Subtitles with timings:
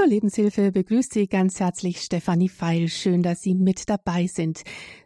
[0.00, 2.88] Zur Lebenshilfe begrüßt Sie ganz herzlich Stefanie Feil.
[2.88, 4.62] Schön, dass Sie mit dabei sind.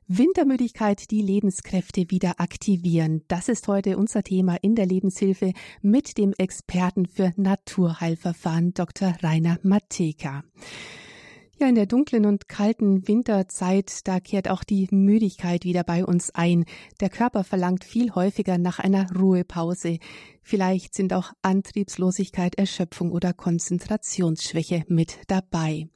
[0.07, 3.23] Wintermüdigkeit, die Lebenskräfte wieder aktivieren.
[3.27, 5.53] Das ist heute unser Thema in der Lebenshilfe
[5.83, 9.17] mit dem Experten für Naturheilverfahren Dr.
[9.21, 10.45] Rainer Mateka.
[11.57, 16.35] Ja, in der dunklen und kalten Winterzeit, da kehrt auch die Müdigkeit wieder bei uns
[16.35, 16.65] ein.
[16.99, 19.99] Der Körper verlangt viel häufiger nach einer Ruhepause.
[20.43, 25.89] Vielleicht sind auch Antriebslosigkeit, Erschöpfung oder Konzentrationsschwäche mit dabei.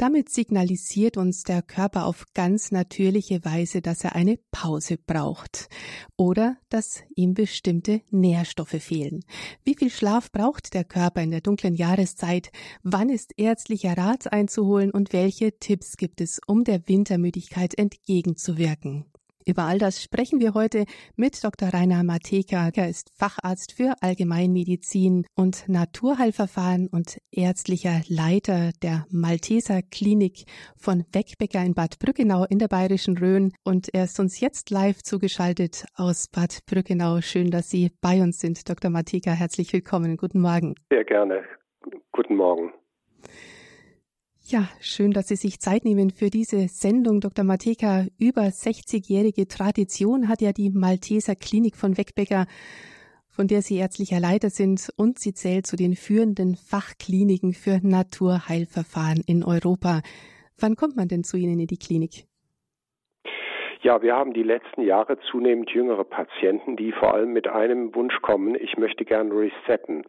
[0.00, 5.68] Damit signalisiert uns der Körper auf ganz natürliche Weise, dass er eine Pause braucht
[6.16, 9.22] oder dass ihm bestimmte Nährstoffe fehlen.
[9.62, 12.50] Wie viel Schlaf braucht der Körper in der dunklen Jahreszeit?
[12.82, 19.04] Wann ist ärztlicher Rat einzuholen und welche Tipps gibt es, um der Wintermüdigkeit entgegenzuwirken?
[19.46, 20.84] Über all das sprechen wir heute
[21.16, 21.70] mit Dr.
[21.70, 22.70] Rainer Mateka.
[22.74, 30.44] Er ist Facharzt für Allgemeinmedizin und Naturheilverfahren und ärztlicher Leiter der Malteser Klinik
[30.76, 33.52] von Wegbecker in Bad Brückenau in der Bayerischen Rhön.
[33.64, 37.20] Und er ist uns jetzt live zugeschaltet aus Bad Brückenau.
[37.22, 38.90] Schön, dass Sie bei uns sind, Dr.
[38.90, 39.30] Mateka.
[39.30, 40.16] Herzlich willkommen.
[40.16, 40.74] Guten Morgen.
[40.90, 41.44] Sehr gerne.
[42.12, 42.72] Guten Morgen.
[44.50, 47.44] Ja, schön, dass Sie sich Zeit nehmen für diese Sendung, Dr.
[47.44, 48.06] Mateka.
[48.18, 52.48] Über 60-jährige Tradition hat ja die Malteser Klinik von Wegbecker,
[53.28, 59.22] von der Sie ärztlicher Leiter sind, und sie zählt zu den führenden Fachkliniken für Naturheilverfahren
[59.24, 60.02] in Europa.
[60.58, 62.26] Wann kommt man denn zu Ihnen in die Klinik?
[63.82, 68.20] Ja, wir haben die letzten Jahre zunehmend jüngere Patienten, die vor allem mit einem Wunsch
[68.20, 70.04] kommen, ich möchte gern resetten.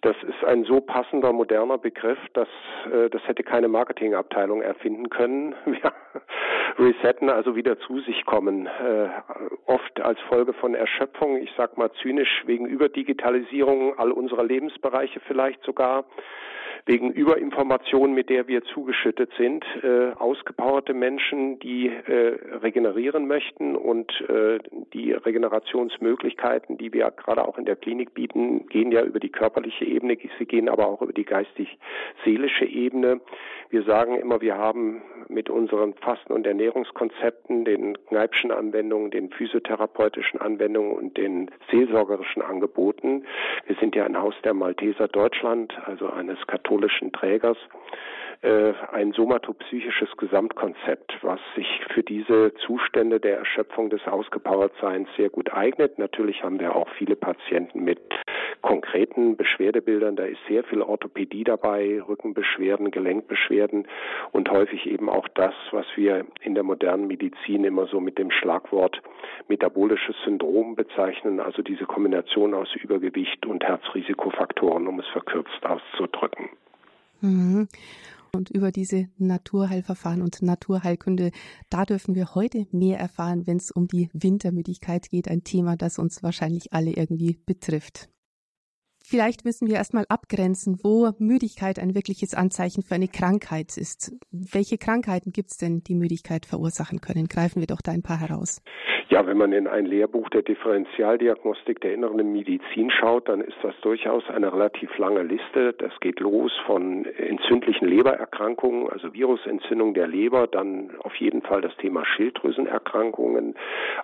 [0.00, 2.48] Das ist ein so passender, moderner Begriff, dass
[2.90, 5.54] äh, das hätte keine Marketingabteilung erfinden können.
[5.82, 5.92] Ja,
[6.78, 9.08] resetten, also wieder zu sich kommen, äh,
[9.66, 15.62] oft als Folge von Erschöpfung, ich sag mal zynisch wegen Überdigitalisierung all unserer Lebensbereiche vielleicht
[15.62, 16.04] sogar
[16.86, 24.12] wegen Überinformation, mit der wir zugeschüttet sind, äh, ausgepowerte Menschen, die äh, regenerieren möchten und
[24.28, 24.58] äh,
[24.92, 29.86] die Regenerationsmöglichkeiten, die wir gerade auch in der Klinik bieten, gehen ja über die körperliche
[29.86, 33.20] Ebene, sie gehen aber auch über die geistig-seelische Ebene.
[33.74, 40.40] Wir sagen immer, wir haben mit unseren Fasten- und Ernährungskonzepten, den Kneipschen Anwendungen, den physiotherapeutischen
[40.40, 43.24] Anwendungen und den seelsorgerischen Angeboten.
[43.66, 47.56] Wir sind ja ein Haus der Malteser Deutschland, also eines katholischen Trägers,
[48.42, 55.52] äh, ein somatopsychisches Gesamtkonzept, was sich für diese Zustände der Erschöpfung des Ausgepowertseins sehr gut
[55.52, 55.98] eignet.
[55.98, 57.98] Natürlich haben wir auch viele Patienten mit
[58.64, 60.16] konkreten Beschwerdebildern.
[60.16, 63.86] Da ist sehr viel Orthopädie dabei, Rückenbeschwerden, Gelenkbeschwerden
[64.32, 68.30] und häufig eben auch das, was wir in der modernen Medizin immer so mit dem
[68.30, 69.02] Schlagwort
[69.48, 76.48] metabolisches Syndrom bezeichnen, also diese Kombination aus Übergewicht und Herzrisikofaktoren, um es verkürzt auszudrücken.
[77.20, 77.68] Mhm.
[78.34, 81.30] Und über diese Naturheilverfahren und Naturheilkunde,
[81.70, 85.98] da dürfen wir heute mehr erfahren, wenn es um die Wintermüdigkeit geht, ein Thema, das
[85.98, 88.08] uns wahrscheinlich alle irgendwie betrifft.
[89.06, 94.12] Vielleicht müssen wir erstmal abgrenzen, wo Müdigkeit ein wirkliches Anzeichen für eine Krankheit ist.
[94.30, 97.28] Welche Krankheiten gibt es denn, die Müdigkeit verursachen können?
[97.28, 98.62] Greifen wir doch da ein paar heraus.
[99.10, 103.78] Ja, wenn man in ein Lehrbuch der Differentialdiagnostik der inneren Medizin schaut, dann ist das
[103.82, 105.74] durchaus eine relativ lange Liste.
[105.74, 111.76] Das geht los von entzündlichen Lebererkrankungen, also Virusentzündung der Leber, dann auf jeden Fall das
[111.76, 113.56] Thema Schilddrüsenerkrankungen,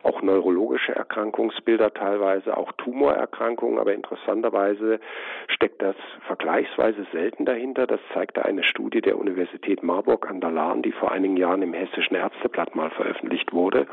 [0.03, 5.01] auch neurologische Erkrankungsbilder teilweise, auch Tumorerkrankungen, aber interessanterweise
[5.49, 5.97] steckt das
[6.27, 7.87] vergleichsweise selten dahinter.
[7.87, 11.73] Das zeigte eine Studie der Universität Marburg an der Lahn, die vor einigen Jahren im
[11.73, 13.87] Hessischen Ärzteblatt mal veröffentlicht wurde.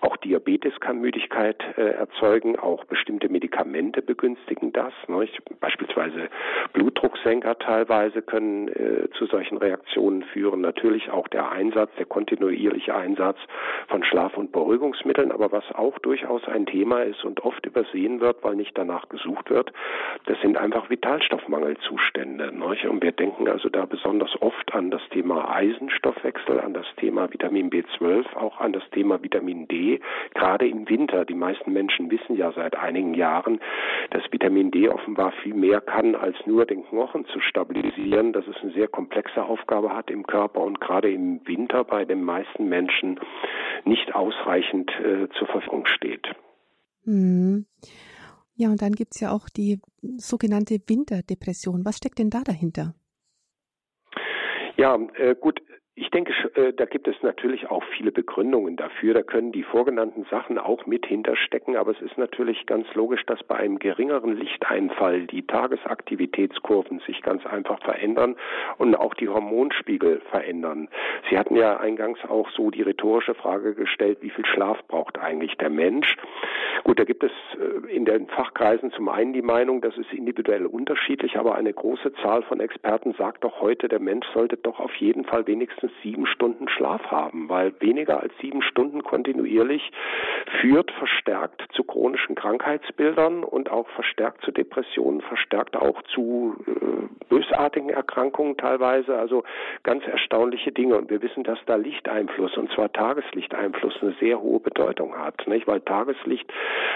[0.00, 4.94] Auch Diabetes Diabetes kann Müdigkeit äh, erzeugen, auch bestimmte Medikamente begünstigen das.
[5.06, 5.28] Ne?
[5.60, 6.30] Beispielsweise
[6.72, 10.62] Blutdrucksenker teilweise können äh, zu solchen Reaktionen führen.
[10.62, 13.36] Natürlich auch der Einsatz, der kontinuierliche Einsatz
[13.88, 15.32] von Schlaf- und Beruhigungsmitteln.
[15.32, 19.50] Aber was auch durchaus ein Thema ist und oft übersehen wird, weil nicht danach gesucht
[19.50, 19.70] wird,
[20.24, 22.56] das sind einfach Vitalstoffmangelzustände.
[22.56, 22.88] Ne?
[22.88, 27.68] Und wir denken also da besonders oft an das Thema Eisenstoffwechsel, an das Thema Vitamin
[27.68, 30.00] B12, auch an das Thema Vitamin D,
[30.38, 31.24] gerade im Winter.
[31.24, 33.60] Die meisten Menschen wissen ja seit einigen Jahren,
[34.10, 38.56] dass Vitamin D offenbar viel mehr kann, als nur den Knochen zu stabilisieren, dass es
[38.62, 43.18] eine sehr komplexe Aufgabe hat im Körper und gerade im Winter bei den meisten Menschen
[43.84, 46.26] nicht ausreichend äh, zur Verfügung steht.
[47.04, 47.66] Mhm.
[48.54, 49.80] Ja, und dann gibt es ja auch die
[50.16, 51.84] sogenannte Winterdepression.
[51.84, 52.94] Was steckt denn da dahinter?
[54.76, 55.60] Ja, äh, gut,
[56.00, 59.14] Ich denke, äh, da gibt es natürlich auch viele Begründungen dafür.
[59.14, 61.76] Da können die vorgenannten Sachen auch mit hinterstecken.
[61.76, 67.44] Aber es ist natürlich ganz logisch, dass bei einem geringeren Lichteinfall die Tagesaktivitätskurven sich ganz
[67.46, 68.36] einfach verändern
[68.78, 70.88] und auch die Hormonspiegel verändern.
[71.30, 75.56] Sie hatten ja eingangs auch so die rhetorische Frage gestellt, wie viel Schlaf braucht eigentlich
[75.56, 76.16] der Mensch?
[76.84, 80.66] Gut, da gibt es äh, in den Fachkreisen zum einen die Meinung, das ist individuell
[80.66, 84.94] unterschiedlich, aber eine große Zahl von Experten sagt doch heute, der Mensch sollte doch auf
[84.94, 89.90] jeden Fall wenigstens mindestens sieben Stunden Schlaf haben, weil weniger als sieben Stunden kontinuierlich
[90.60, 97.90] führt verstärkt zu chronischen Krankheitsbildern und auch verstärkt zu Depressionen, verstärkt auch zu äh, bösartigen
[97.90, 99.44] Erkrankungen teilweise, also
[99.82, 100.96] ganz erstaunliche Dinge.
[100.96, 105.66] Und wir wissen, dass da Lichteinfluss, und zwar Tageslichteinfluss, eine sehr hohe Bedeutung hat, nicht?
[105.66, 106.50] weil Tageslicht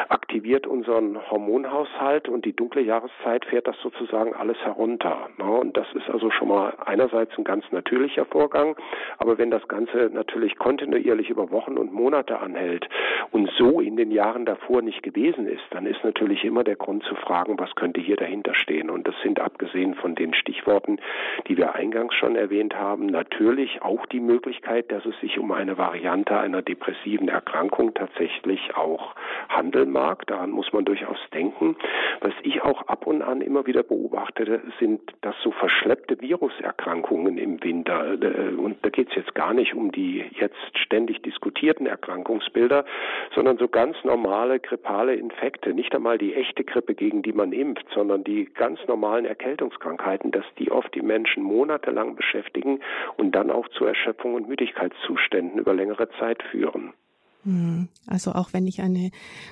[0.09, 5.29] aktiviert unseren Hormonhaushalt und die dunkle Jahreszeit fährt das sozusagen alles herunter.
[5.39, 5.45] Ne?
[5.45, 8.77] Und das ist also schon mal einerseits ein ganz natürlicher Vorgang,
[9.19, 12.89] aber wenn das Ganze natürlich kontinuierlich über Wochen und Monate anhält
[13.31, 17.05] und so in den Jahren davor nicht gewesen ist, dann ist natürlich immer der Grund
[17.05, 18.91] zu fragen, was könnte hier dahinter stehen.
[18.91, 20.99] Und das sind abgesehen von den Stichworten,
[21.47, 25.79] die wir eingangs schon erwähnt haben, natürlich auch die Möglichkeit, dass es sich um eine
[25.79, 29.15] Variante einer depressiven Erkrankung tatsächlich auch
[29.49, 30.27] handeln mag.
[30.27, 31.77] Daran muss man durchaus denken.
[32.21, 37.63] Was ich auch ab und an immer wieder beobachte, sind, dass so verschleppte Viruserkrankungen im
[37.63, 42.87] Winter äh, und da geht es jetzt gar nicht um die jetzt ständig diskutierten Erkrankungsbilder,
[43.35, 47.87] sondern so ganz normale grippale Infekte, nicht einmal die echte Grippe, gegen die man impft,
[47.95, 52.81] sondern die ganz normalen Erkältungskrankheiten, dass die oft die Menschen monatelang beschäftigen
[53.19, 56.95] und dann auch zu Erschöpfung und Müdigkeitszuständen über längere Zeit führen.
[57.45, 57.89] Hm.
[58.07, 59.11] Also auch wenn ich eine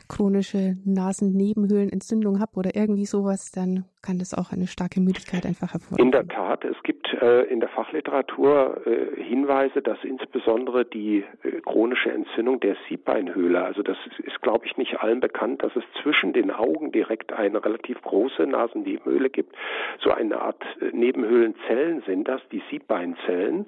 [0.08, 6.04] chronische Nasennebenhöhlenentzündung habe oder irgendwie sowas, dann kann das auch eine starke Müdigkeit einfach hervorrufen.
[6.04, 11.60] In der Tat, es gibt äh, in der Fachliteratur äh, Hinweise, dass insbesondere die äh,
[11.60, 15.84] chronische Entzündung der Siebbeinhöhle, also das ist, ist glaube ich, nicht allen bekannt, dass es
[16.02, 19.54] zwischen den Augen direkt eine relativ große Nasennebenhöhle gibt.
[20.02, 23.66] So eine Art äh, Nebenhöhlenzellen sind das, die Siebbeinzellen.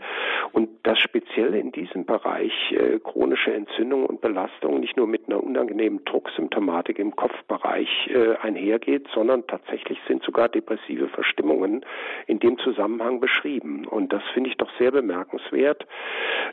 [0.53, 5.43] Und das speziell in diesem Bereich äh, chronische Entzündung und Belastung nicht nur mit einer
[5.43, 11.85] unangenehmen Drucksymptomatik im Kopfbereich äh, einhergeht, sondern tatsächlich sind sogar depressive Verstimmungen
[12.27, 13.87] in dem Zusammenhang beschrieben.
[13.87, 15.87] Und das finde ich doch sehr bemerkenswert,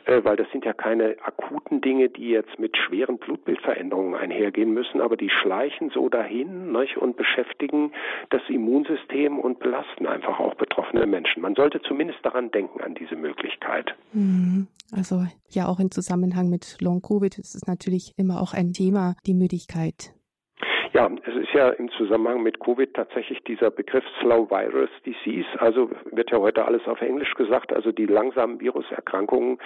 [0.06, 5.02] äh, weil das sind ja keine akuten Dinge, die jetzt mit schweren Blutbildveränderungen einhergehen müssen,
[5.02, 7.92] aber die schleichen so dahin nicht, und beschäftigen
[8.30, 10.54] das Immunsystem und belasten einfach auch
[10.90, 11.42] betroffene Menschen.
[11.42, 13.94] Man sollte zumindest daran denken, an diese Möglichkeit.
[14.12, 14.68] Mhm.
[14.92, 19.34] Also ja, auch im Zusammenhang mit Long-Covid ist es natürlich immer auch ein Thema, die
[19.34, 20.12] Müdigkeit.
[20.92, 25.88] Ja, es ist ja im Zusammenhang mit Covid tatsächlich dieser Begriff Slow Virus Disease, also
[26.10, 29.58] wird ja heute alles auf Englisch gesagt, also die langsamen Viruserkrankungen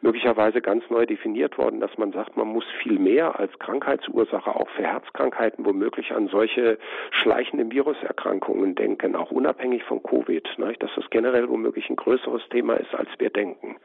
[0.00, 4.70] möglicherweise ganz neu definiert worden, dass man sagt, man muss viel mehr als Krankheitsursache auch
[4.70, 6.78] für Herzkrankheiten womöglich an solche
[7.10, 12.74] schleichenden Viruserkrankungen denken, auch unabhängig von Covid, ne, dass das generell womöglich ein größeres Thema
[12.74, 13.76] ist, als wir denken.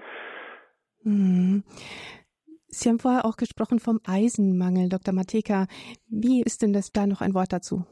[1.04, 1.64] Mhm.
[2.78, 5.14] Sie haben vorher auch gesprochen vom Eisenmangel, Dr.
[5.14, 5.68] Mateka.
[6.10, 7.86] Wie ist denn das da noch ein Wort dazu?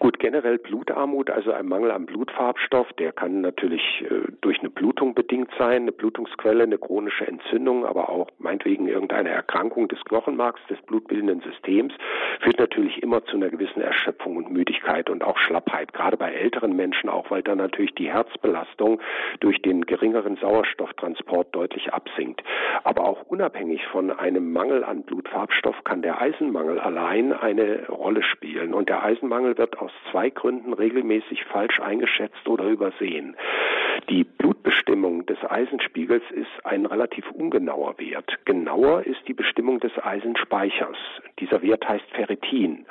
[0.00, 5.12] Gut, generell Blutarmut, also ein Mangel an Blutfarbstoff, der kann natürlich äh, durch eine Blutung
[5.12, 10.80] bedingt sein, eine Blutungsquelle, eine chronische Entzündung, aber auch meinetwegen irgendeine Erkrankung des Knochenmarks, des
[10.86, 11.92] blutbildenden Systems,
[12.40, 16.74] führt natürlich immer zu einer gewissen Erschöpfung und Müdigkeit und auch Schlappheit, gerade bei älteren
[16.74, 19.02] Menschen auch, weil dann natürlich die Herzbelastung
[19.40, 22.42] durch den geringeren Sauerstofftransport deutlich absinkt.
[22.84, 28.72] Aber auch unabhängig von einem Mangel an Blutfarbstoff kann der Eisenmangel allein eine Rolle spielen.
[28.72, 33.36] Und der Eisenmangel wird aus zwei Gründen regelmäßig falsch eingeschätzt oder übersehen.
[34.08, 38.38] Die Blutbestimmung des Eisenspiegels ist ein relativ ungenauer Wert.
[38.44, 40.96] Genauer ist die Bestimmung des Eisenspeichers.
[41.38, 42.86] Dieser Wert heißt Ferritin.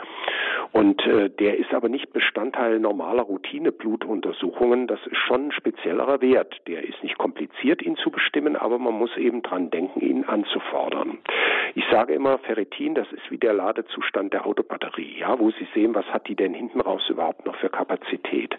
[0.71, 4.87] Und äh, der ist aber nicht Bestandteil normaler Routine-Blutuntersuchungen.
[4.87, 6.55] Das ist schon ein speziellerer Wert.
[6.67, 11.17] Der ist nicht kompliziert, ihn zu bestimmen, aber man muss eben dran denken, ihn anzufordern.
[11.75, 15.19] Ich sage immer, Ferritin, das ist wie der Ladezustand der Autobatterie.
[15.19, 18.55] Ja, wo Sie sehen, was hat die denn hinten raus überhaupt noch für Kapazität?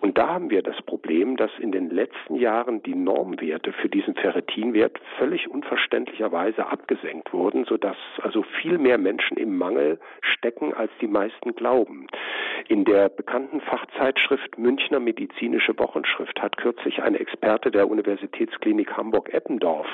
[0.00, 4.14] Und da haben wir das Problem, dass in den letzten Jahren die Normwerte für diesen
[4.14, 11.08] Ferritinwert völlig unverständlicherweise abgesenkt wurden, sodass also viel mehr Menschen im Mangel stecken, als die
[11.08, 12.06] meisten Experten glauben.
[12.68, 19.86] In der bekannten Fachzeitschrift Münchner Medizinische Wochenschrift hat kürzlich ein Experte der Universitätsklinik Hamburg-Eppendorf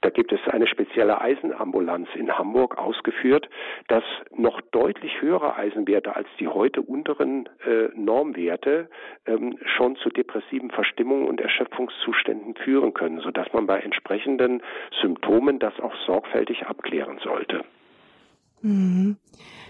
[0.00, 3.48] da gibt es eine spezielle Eisenambulanz in Hamburg ausgeführt,
[3.88, 4.04] dass
[4.34, 8.88] noch deutlich höhere Eisenwerte als die heute unteren äh, Normwerte
[9.26, 14.62] ähm, schon zu depressiven Verstimmungen und Erschöpfungszuständen führen können, sodass man bei entsprechenden
[15.00, 17.64] Symptomen das auch sorgfältig abklären sollte.
[18.62, 19.16] Mhm.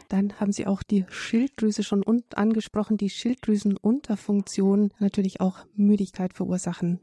[0.09, 2.05] Dann haben Sie auch die Schilddrüse schon
[2.35, 7.01] angesprochen, die Schilddrüsenunterfunktion natürlich auch Müdigkeit verursachen.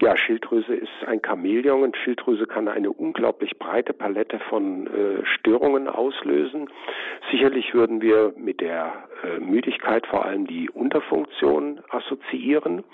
[0.00, 5.88] Ja, Schilddrüse ist ein Chamäleon und Schilddrüse kann eine unglaublich breite Palette von äh, Störungen
[5.88, 6.70] auslösen.
[7.32, 8.92] Sicherlich würden wir mit der
[9.24, 12.84] äh, Müdigkeit vor allem die Unterfunktion assoziieren.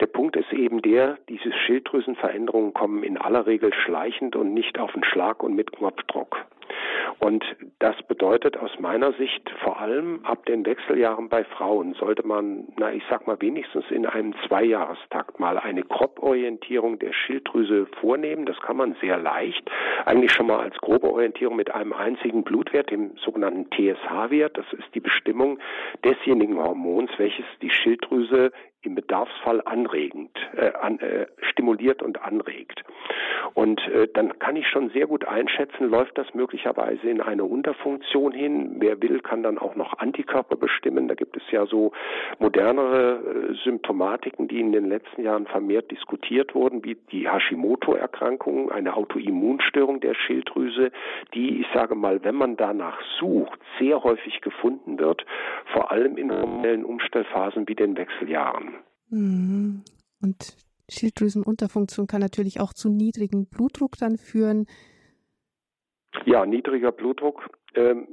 [0.00, 4.92] Der Punkt ist eben der, diese Schilddrüsenveränderungen kommen in aller Regel schleichend und nicht auf
[4.92, 6.36] den Schlag und mit Knopfdruck.
[7.18, 7.44] Und
[7.78, 12.92] das bedeutet aus meiner Sicht vor allem ab den Wechseljahren bei Frauen sollte man, na
[12.92, 18.46] ich sag mal wenigstens in einem Zweijahrestakt mal eine Kropforientierung der Schilddrüse vornehmen.
[18.46, 19.70] Das kann man sehr leicht,
[20.04, 24.58] eigentlich schon mal als grobe Orientierung mit einem einzigen Blutwert, dem sogenannten TSH-Wert.
[24.58, 25.58] Das ist die Bestimmung
[26.04, 32.82] desjenigen Hormons, welches die Schilddrüse im Bedarfsfall anregend, äh, an, äh, stimuliert und anregt.
[33.54, 38.32] Und äh, dann kann ich schon sehr gut einschätzen, läuft das möglicherweise in eine Unterfunktion
[38.32, 38.76] hin.
[38.78, 41.08] Wer will, kann dann auch noch Antikörper bestimmen.
[41.08, 41.92] Da gibt es ja so
[42.38, 48.96] modernere äh, Symptomatiken, die in den letzten Jahren vermehrt diskutiert wurden, wie die Hashimoto-Erkrankung, eine
[48.96, 50.90] Autoimmunstörung der Schilddrüse,
[51.34, 55.24] die, ich sage mal, wenn man danach sucht, sehr häufig gefunden wird,
[55.72, 58.71] vor allem in hormonellen Umstellphasen wie den Wechseljahren.
[59.12, 59.84] Mhm.
[60.20, 60.56] Und
[60.90, 64.66] Schilddrüsenunterfunktion kann natürlich auch zu niedrigem Blutdruck dann führen.
[66.24, 68.08] Ja, niedriger Blutdruck ähm,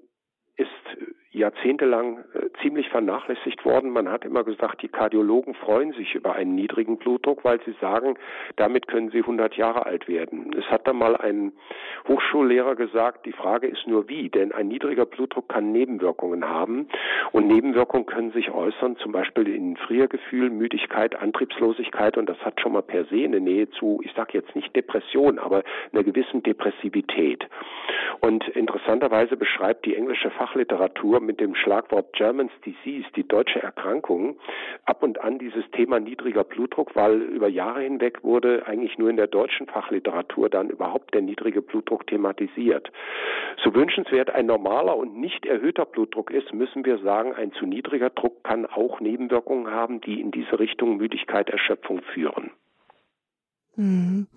[0.56, 0.68] ist
[1.32, 3.92] jahrzehntelang äh, ziemlich vernachlässigt worden.
[3.92, 8.16] Man hat immer gesagt, die Kardiologen freuen sich über einen niedrigen Blutdruck, weil sie sagen,
[8.56, 10.52] damit können sie 100 Jahre alt werden.
[10.58, 11.52] Es hat da mal ein
[12.08, 16.88] Hochschullehrer gesagt, die Frage ist nur wie, denn ein niedriger Blutdruck kann Nebenwirkungen haben
[17.32, 22.74] und Nebenwirkungen können sich äußern, zum Beispiel in Friergefühl, Müdigkeit, Antriebslosigkeit und das hat schon
[22.74, 27.48] mal per se eine Nähe zu, ich sage jetzt nicht Depression, aber einer gewissen Depressivität.
[28.22, 34.38] Und interessanterweise beschreibt die englische Fachliteratur nur mit dem Schlagwort German's Disease, die deutsche Erkrankung,
[34.86, 39.18] ab und an dieses Thema niedriger Blutdruck, weil über Jahre hinweg wurde eigentlich nur in
[39.18, 42.92] der deutschen Fachliteratur dann überhaupt der niedrige Blutdruck thematisiert.
[43.64, 48.10] So wünschenswert ein normaler und nicht erhöhter Blutdruck ist, müssen wir sagen, ein zu niedriger
[48.10, 52.52] Druck kann auch Nebenwirkungen haben, die in diese Richtung Müdigkeit, Erschöpfung führen.
[53.76, 54.28] Mhm.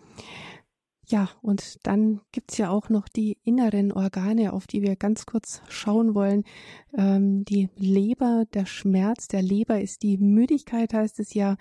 [1.13, 5.61] Ja, und dann gibt's ja auch noch die inneren Organe, auf die wir ganz kurz
[5.69, 6.43] schauen wollen.
[6.97, 11.59] Ähm, die Leber, der Schmerz der Leber ist die Müdigkeit, heißt es ja.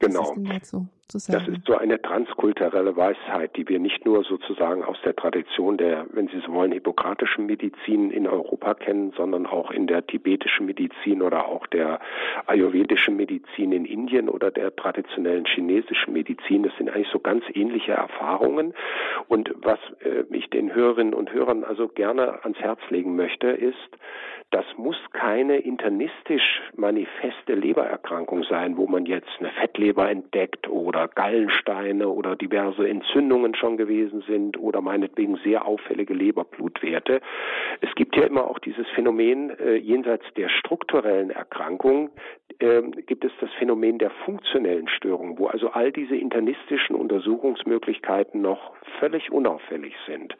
[0.00, 0.22] Genau.
[0.22, 0.88] Was ist denn dazu?
[1.10, 1.44] Zu sagen.
[1.46, 6.06] Das ist so eine transkulturelle Weisheit, die wir nicht nur sozusagen aus der Tradition der,
[6.12, 11.22] wenn Sie so wollen, hippokratischen Medizin in Europa kennen, sondern auch in der tibetischen Medizin
[11.22, 12.00] oder auch der
[12.46, 16.62] ayurvedischen Medizin in Indien oder der traditionellen chinesischen Medizin.
[16.62, 18.74] Das sind eigentlich so ganz ähnliche Erfahrungen.
[19.28, 23.76] Und was äh, ich den Hörerinnen und Hörern also gerne ans Herz legen möchte, ist,
[24.50, 32.08] das muss keine internistisch manifeste Lebererkrankung sein, wo man jetzt eine Fettleber entdeckt oder Gallensteine
[32.08, 37.20] oder diverse Entzündungen schon gewesen sind oder meinetwegen sehr auffällige Leberblutwerte.
[37.80, 42.10] Es gibt ja immer auch dieses Phänomen äh, jenseits der strukturellen Erkrankung,
[42.58, 48.72] äh, gibt es das Phänomen der funktionellen Störungen, wo also all diese internistischen Untersuchungsmöglichkeiten noch
[48.98, 50.36] völlig unauffällig sind.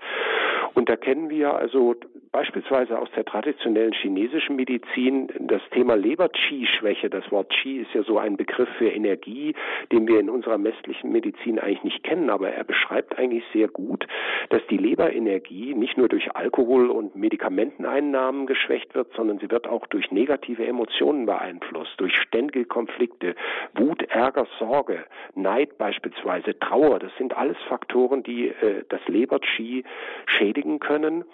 [0.75, 1.95] Und da kennen wir also
[2.33, 7.11] beispielsweise aus der traditionellen chinesischen Medizin das Thema Leber-Qi-Schwäche.
[7.11, 9.55] Das Wort Qi ist ja so ein Begriff für Energie,
[9.91, 14.07] den wir in unserer westlichen Medizin eigentlich nicht kennen, aber er beschreibt eigentlich sehr gut,
[14.51, 19.87] dass die Leberenergie nicht nur durch Alkohol und Medikamenteneinnahmen geschwächt wird, sondern sie wird auch
[19.89, 23.35] durch negative Emotionen beeinflusst, durch ständige Konflikte,
[23.75, 27.01] Wut, Ärger, Sorge, Neid beispielsweise, Trauer.
[27.01, 29.83] Das sind alles Faktoren, die äh, das Leber-Qi
[30.27, 31.25] schädigen können.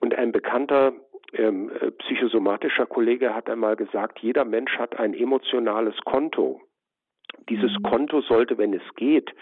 [0.00, 0.92] Und ein bekannter
[1.32, 6.60] ähm, äh, psychosomatischer Kollege hat einmal gesagt, jeder Mensch hat ein emotionales Konto.
[7.48, 7.82] Dieses mhm.
[7.82, 9.34] Konto sollte, wenn es geht,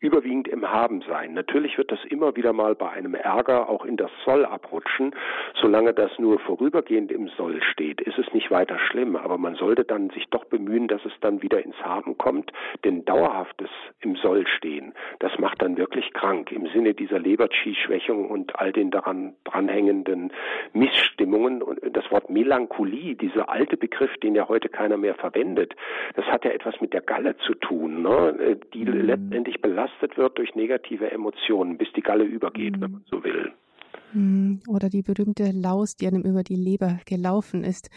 [0.00, 1.34] überwiegend im Haben sein.
[1.34, 5.14] Natürlich wird das immer wieder mal bei einem Ärger auch in das Soll abrutschen.
[5.60, 9.14] Solange das nur vorübergehend im Soll steht, ist es nicht weiter schlimm.
[9.16, 12.50] Aber man sollte dann sich doch bemühen, dass es dann wieder ins Haben kommt.
[12.84, 13.68] Denn dauerhaftes
[14.00, 18.90] im Soll stehen, das macht dann wirklich krank im Sinne dieser Leber-Qi-Schwächung und all den
[18.90, 20.32] daran dranhängenden
[20.72, 21.62] Missstimmungen.
[21.62, 25.76] Und das Wort Melancholie, dieser alte Begriff, den ja heute keiner mehr verwendet,
[26.14, 28.58] das hat ja etwas mit der Galle zu tun, ne?
[28.72, 29.02] die mhm.
[29.02, 32.82] letztendlich belastet belastet wird durch negative Emotionen, bis die Galle übergeht, mhm.
[32.82, 33.52] wenn man so will.
[34.12, 34.60] Mhm.
[34.68, 37.90] Oder die berühmte Laus, die einem über die Leber gelaufen ist.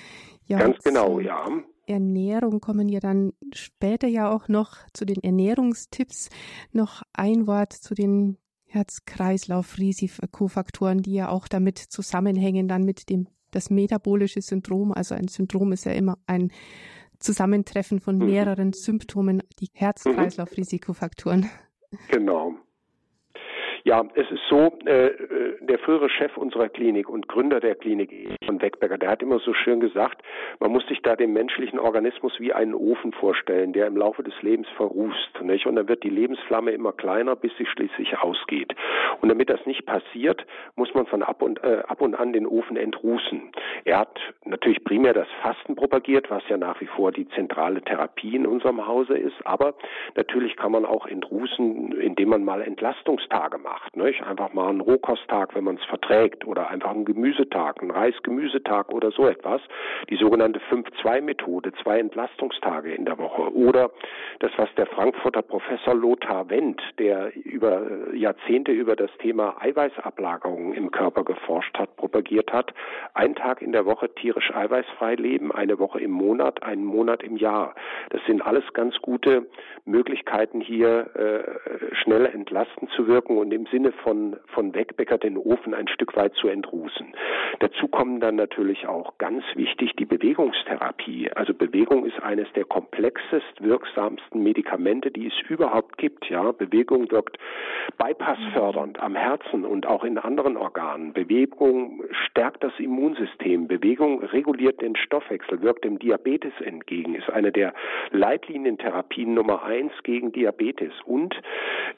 [0.46, 1.46] Ja, Ganz genau, ja.
[1.86, 6.30] Ernährung kommen ja dann später ja auch noch zu den Ernährungstipps.
[6.72, 13.70] Noch ein Wort zu den Herz-Kreislauf-Risikofaktoren, die ja auch damit zusammenhängen, dann mit dem das
[13.70, 14.92] metabolische Syndrom.
[14.94, 16.52] Also ein Syndrom ist ja immer ein
[17.20, 18.26] Zusammentreffen von mhm.
[18.26, 18.74] mehreren mhm.
[18.74, 21.50] Symptomen, die Herz-Kreislauf-Risikofaktoren.
[22.08, 22.56] Genau.
[23.86, 28.13] Ja, es ist so, äh, äh, der frühere Chef unserer Klinik und Gründer der Klinik
[28.46, 30.22] von Wegberger, der hat immer so schön gesagt,
[30.62, 34.42] man muss sich da den menschlichen Organismus wie einen Ofen vorstellen, der im Laufe des
[34.42, 35.42] Lebens verrußt.
[35.42, 35.66] Nicht?
[35.66, 38.74] Und dann wird die Lebensflamme immer kleiner, bis sie schließlich ausgeht.
[39.20, 40.46] Und damit das nicht passiert,
[40.78, 43.52] muss man von ab und, äh, ab und an den Ofen entrußen.
[43.84, 48.38] Er hat natürlich primär das Fasten propagiert, was ja nach wie vor die zentrale Therapie
[48.38, 49.36] in unserem Hause ist.
[49.44, 49.74] Aber
[50.16, 53.98] natürlich kann man auch entrußen, indem man mal Entlastungstage macht macht.
[53.98, 54.22] Nicht?
[54.24, 59.12] Einfach mal einen Rohkosttag, wenn man es verträgt, oder einfach einen Gemüsetag, einen Reis-Gemüsetag oder
[59.12, 59.62] so etwas.
[60.10, 63.53] Die sogenannte 5-2-Methode, zwei Entlastungstage in der Woche.
[63.53, 63.89] Oder
[64.39, 70.74] das, was der Frankfurter Professor Lothar Wendt, der über äh, Jahrzehnte über das Thema Eiweißablagerungen
[70.74, 72.74] im Körper geforscht hat, propagiert hat.
[73.15, 77.38] Ein Tag in der Woche tierisch eiweißfrei leben, eine Woche im Monat, einen Monat im
[77.38, 77.74] Jahr.
[78.12, 79.48] Das sind alles ganz gute
[79.86, 85.38] Möglichkeiten, hier äh, schnell entlasten zu wirken und im im Sinne von, von Wegbecker den
[85.38, 87.13] Ofen ein Stück weit zu entrußen.
[87.60, 91.32] Dazu kommen dann natürlich auch ganz wichtig die Bewegungstherapie.
[91.32, 96.29] Also Bewegung ist eines der komplexest wirksamsten Medikamente, die es überhaupt gibt.
[96.29, 97.38] Ja, Bewegung wirkt
[97.98, 101.13] bypassfördernd am Herzen und auch in anderen Organen.
[101.13, 103.67] Bewegung stärkt das Immunsystem.
[103.67, 107.74] Bewegung reguliert den Stoffwechsel, wirkt dem Diabetes entgegen, ist eine der
[108.12, 110.93] Leitlinientherapien Nummer eins gegen Diabetes.
[111.05, 111.36] Und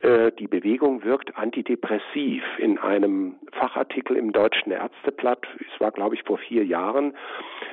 [0.01, 2.43] äh, die Bewegung wirkt anti antidepressiv.
[2.57, 7.13] In einem Fachartikel im Deutschen Ärzteblatt, es war glaube ich vor vier Jahren,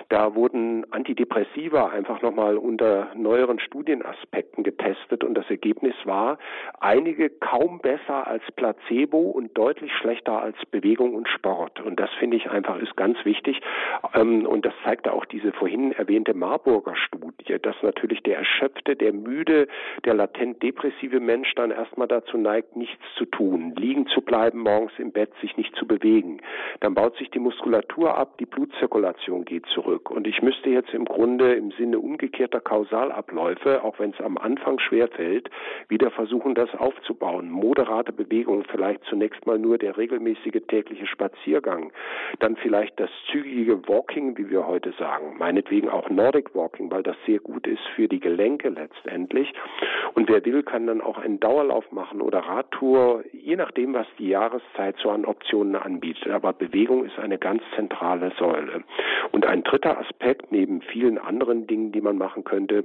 [0.09, 6.39] da wurden Antidepressiva einfach nochmal unter neueren Studienaspekten getestet und das Ergebnis war,
[6.81, 11.81] einige kaum besser als Placebo und deutlich schlechter als Bewegung und Sport.
[11.81, 13.61] Und das finde ich einfach ist ganz wichtig.
[14.15, 19.12] Ähm, und das zeigte auch diese vorhin erwähnte Marburger Studie, dass natürlich der erschöpfte, der
[19.12, 19.67] müde,
[20.05, 24.93] der latent depressive Mensch dann erstmal dazu neigt, nichts zu tun liegen zu bleiben, morgens
[24.99, 26.40] im Bett sich nicht zu bewegen.
[26.81, 30.11] Dann baut sich die Muskulatur ab, die Blutzirkulation geht zurück.
[30.11, 34.79] Und ich müsste jetzt im Grunde im Sinne umgekehrter Kausalabläufe, auch wenn es am Anfang
[34.79, 35.51] schwer fällt,
[35.88, 37.51] wieder versuchen, das aufzubauen.
[37.51, 41.92] Moderate Bewegung, vielleicht zunächst mal nur der regelmäßige tägliche Spaziergang,
[42.38, 47.16] dann vielleicht das zügige Walking, wie wir heute sagen, meinetwegen auch Nordic Walking, weil das
[47.27, 49.53] sehr gut ist für die Gelenke letztendlich.
[50.14, 54.29] Und wer will, kann dann auch einen Dauerlauf machen oder Radtour, je nachdem, was die
[54.29, 56.29] Jahreszeit so an Optionen anbietet.
[56.33, 58.83] Aber Bewegung ist eine ganz zentrale Säule.
[59.31, 62.85] Und ein dritter Aspekt neben vielen anderen Dingen, die man machen könnte,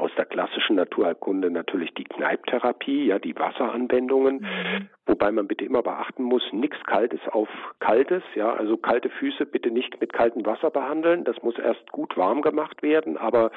[0.00, 4.88] aus der klassischen Naturheilkunde natürlich die Kneiptherapie, ja, die Wasseranwendungen, mhm.
[5.06, 7.48] wobei man bitte immer beachten muss, nichts Kaltes auf
[7.80, 12.16] Kaltes, ja, also kalte Füße bitte nicht mit kaltem Wasser behandeln, das muss erst gut
[12.16, 13.50] warm gemacht werden, aber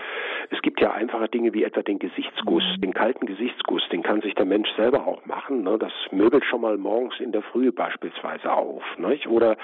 [0.49, 2.81] es gibt ja einfache Dinge wie etwa den Gesichtsguss, mhm.
[2.81, 5.77] den kalten Gesichtsguss, den kann sich der Mensch selber auch machen, ne?
[5.79, 9.27] das möbelt schon mal morgens in der Früh beispielsweise auf, nicht?
[9.27, 9.55] oder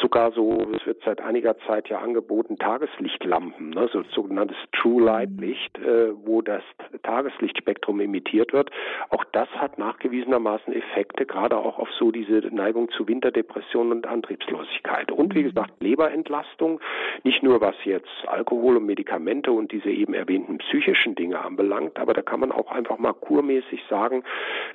[0.00, 3.88] sogar so, es wird seit einiger Zeit ja angeboten, Tageslichtlampen, ne?
[3.92, 5.38] so sogenanntes True Light mhm.
[5.38, 6.62] Licht, äh, wo das
[7.02, 8.70] Tageslichtspektrum emittiert wird.
[9.10, 15.10] Auch das hat nachgewiesenermaßen Effekte, gerade auch auf so diese Neigung zu Winterdepression und Antriebslosigkeit.
[15.12, 15.48] Und wie mhm.
[15.48, 16.80] gesagt, Leberentlastung,
[17.24, 22.14] nicht nur was jetzt Alkohol und Medikamente und diese eben erwähnten psychischen Dinge anbelangt, aber
[22.14, 24.24] da kann man auch einfach mal kurmäßig sagen,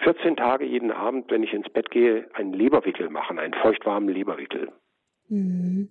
[0.03, 4.71] 14 Tage jeden Abend, wenn ich ins Bett gehe, einen Leberwickel machen, einen feuchtwarmen Leberwickel.
[5.29, 5.89] Mhm.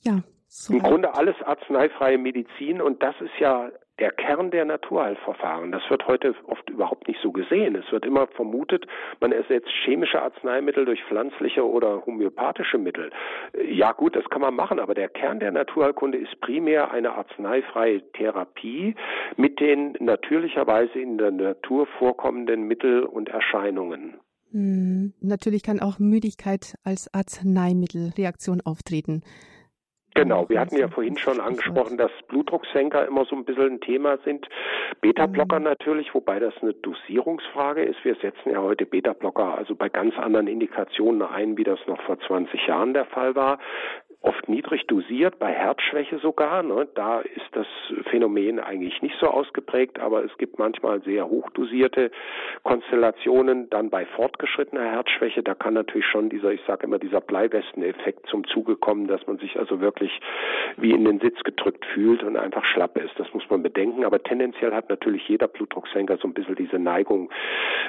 [0.00, 0.22] Ja,
[0.54, 5.72] so Im Grunde alles arzneifreie Medizin und das ist ja der Kern der Naturheilverfahren.
[5.72, 7.76] Das wird heute oft überhaupt nicht so gesehen.
[7.76, 8.86] Es wird immer vermutet,
[9.20, 13.10] man ersetzt chemische Arzneimittel durch pflanzliche oder homöopathische Mittel.
[13.64, 18.02] Ja gut, das kann man machen, aber der Kern der Naturheilkunde ist primär eine arzneifreie
[18.12, 18.94] Therapie
[19.36, 24.14] mit den natürlicherweise in der Natur vorkommenden Mittel und Erscheinungen.
[24.52, 29.22] Hm, natürlich kann auch Müdigkeit als Arzneimittelreaktion auftreten.
[30.14, 34.18] Genau, wir hatten ja vorhin schon angesprochen, dass Blutdrucksenker immer so ein bisschen ein Thema
[34.24, 34.46] sind.
[35.00, 35.64] Beta-Blocker mhm.
[35.64, 38.04] natürlich, wobei das eine Dosierungsfrage ist.
[38.04, 42.18] Wir setzen ja heute Beta-Blocker also bei ganz anderen Indikationen ein, wie das noch vor
[42.20, 43.58] 20 Jahren der Fall war
[44.22, 46.62] oft niedrig dosiert, bei Herzschwäche sogar.
[46.62, 46.88] Ne?
[46.94, 47.66] Da ist das
[48.10, 52.10] Phänomen eigentlich nicht so ausgeprägt, aber es gibt manchmal sehr hochdosierte
[52.62, 53.68] Konstellationen.
[53.70, 58.46] Dann bei fortgeschrittener Herzschwäche, da kann natürlich schon dieser, ich sage immer, dieser Bleiwesteneffekt zum
[58.46, 60.20] Zuge kommen, dass man sich also wirklich
[60.76, 63.18] wie in den Sitz gedrückt fühlt und einfach schlapp ist.
[63.18, 64.04] Das muss man bedenken.
[64.04, 67.30] Aber tendenziell hat natürlich jeder Blutdrucksenker so ein bisschen diese Neigung,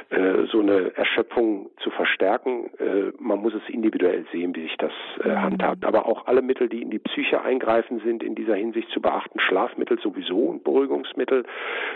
[0.09, 2.71] äh, so eine Erschöpfung zu verstärken.
[2.79, 4.91] Äh, man muss es individuell sehen, wie sich das
[5.23, 5.85] äh, handhabt.
[5.85, 9.39] Aber auch alle Mittel, die in die Psyche eingreifen, sind in dieser Hinsicht zu beachten.
[9.39, 11.45] Schlafmittel sowieso und Beruhigungsmittel,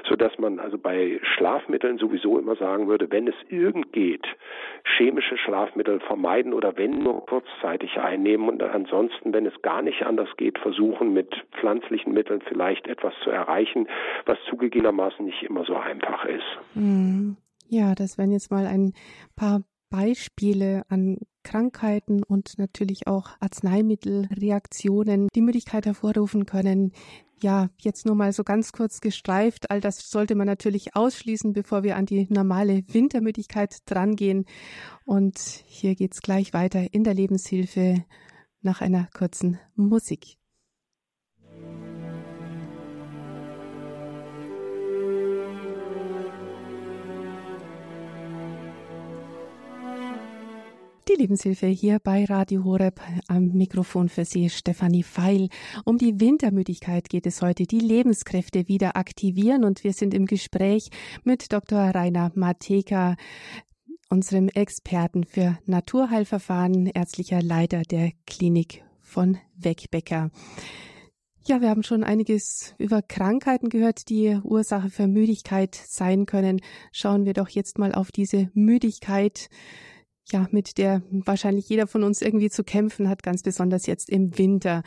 [0.07, 4.25] so dass man also bei Schlafmitteln sowieso immer sagen würde, wenn es irgend geht,
[4.97, 10.29] chemische Schlafmittel vermeiden oder wenn nur kurzzeitig einnehmen und ansonsten, wenn es gar nicht anders
[10.37, 13.87] geht, versuchen mit pflanzlichen Mitteln vielleicht etwas zu erreichen,
[14.25, 16.45] was zugegebenermaßen nicht immer so einfach ist.
[16.73, 17.37] Hm.
[17.69, 18.93] Ja, das wären jetzt mal ein
[19.35, 26.91] paar Beispiele an Krankheiten und natürlich auch Arzneimittelreaktionen die Müdigkeit hervorrufen können.
[27.41, 29.71] Ja, jetzt nur mal so ganz kurz gestreift.
[29.71, 34.43] All das sollte man natürlich ausschließen, bevor wir an die normale Wintermüdigkeit drangehen.
[35.05, 38.03] Und hier geht's gleich weiter in der Lebenshilfe
[38.61, 40.37] nach einer kurzen Musik.
[51.07, 55.47] Die Lebenshilfe hier bei Radio Horeb am Mikrofon für Sie Stefanie Feil.
[55.85, 60.89] Um die Wintermüdigkeit geht es heute, die Lebenskräfte wieder aktivieren und wir sind im Gespräch
[61.23, 61.79] mit Dr.
[61.79, 63.15] Rainer Mateka,
[64.09, 70.29] unserem Experten für Naturheilverfahren, ärztlicher Leiter der Klinik von Wegbecker.
[71.45, 76.59] Ja, wir haben schon einiges über Krankheiten gehört, die Ursache für Müdigkeit sein können.
[76.91, 79.49] Schauen wir doch jetzt mal auf diese Müdigkeit
[80.31, 84.37] ja, mit der wahrscheinlich jeder von uns irgendwie zu kämpfen hat, ganz besonders jetzt im
[84.37, 84.83] Winter.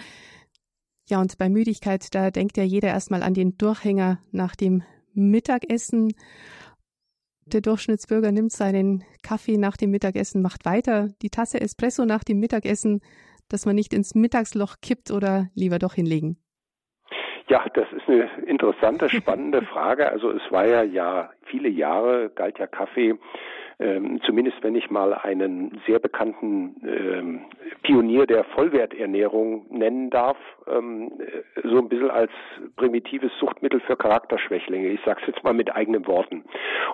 [1.08, 6.14] Ja, und bei Müdigkeit, da denkt ja jeder erstmal an den Durchhänger nach dem Mittagessen.
[7.46, 12.38] Der Durchschnittsbürger nimmt seinen Kaffee nach dem Mittagessen, macht weiter die Tasse Espresso nach dem
[12.38, 13.00] Mittagessen,
[13.48, 16.36] dass man nicht ins Mittagsloch kippt oder lieber doch hinlegen.
[17.48, 20.08] Ja, das ist eine interessante, spannende Frage.
[20.08, 23.18] Also es war ja, ja viele Jahre galt ja Kaffee
[23.80, 27.40] ähm, zumindest wenn ich mal einen sehr bekannten ähm,
[27.82, 30.36] Pionier der Vollwerternährung nennen darf,
[30.68, 31.10] ähm,
[31.64, 32.30] so ein bisschen als
[32.76, 34.88] primitives Suchtmittel für Charakterschwächlinge.
[34.88, 36.44] Ich sage es jetzt mal mit eigenen Worten.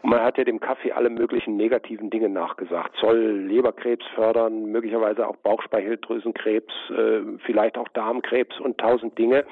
[0.03, 2.96] Und man hat ja dem Kaffee alle möglichen negativen Dinge nachgesagt.
[3.01, 9.44] Soll Leberkrebs fördern, möglicherweise auch Bauchspeicheldrüsenkrebs, äh, vielleicht auch Darmkrebs und tausend Dinge.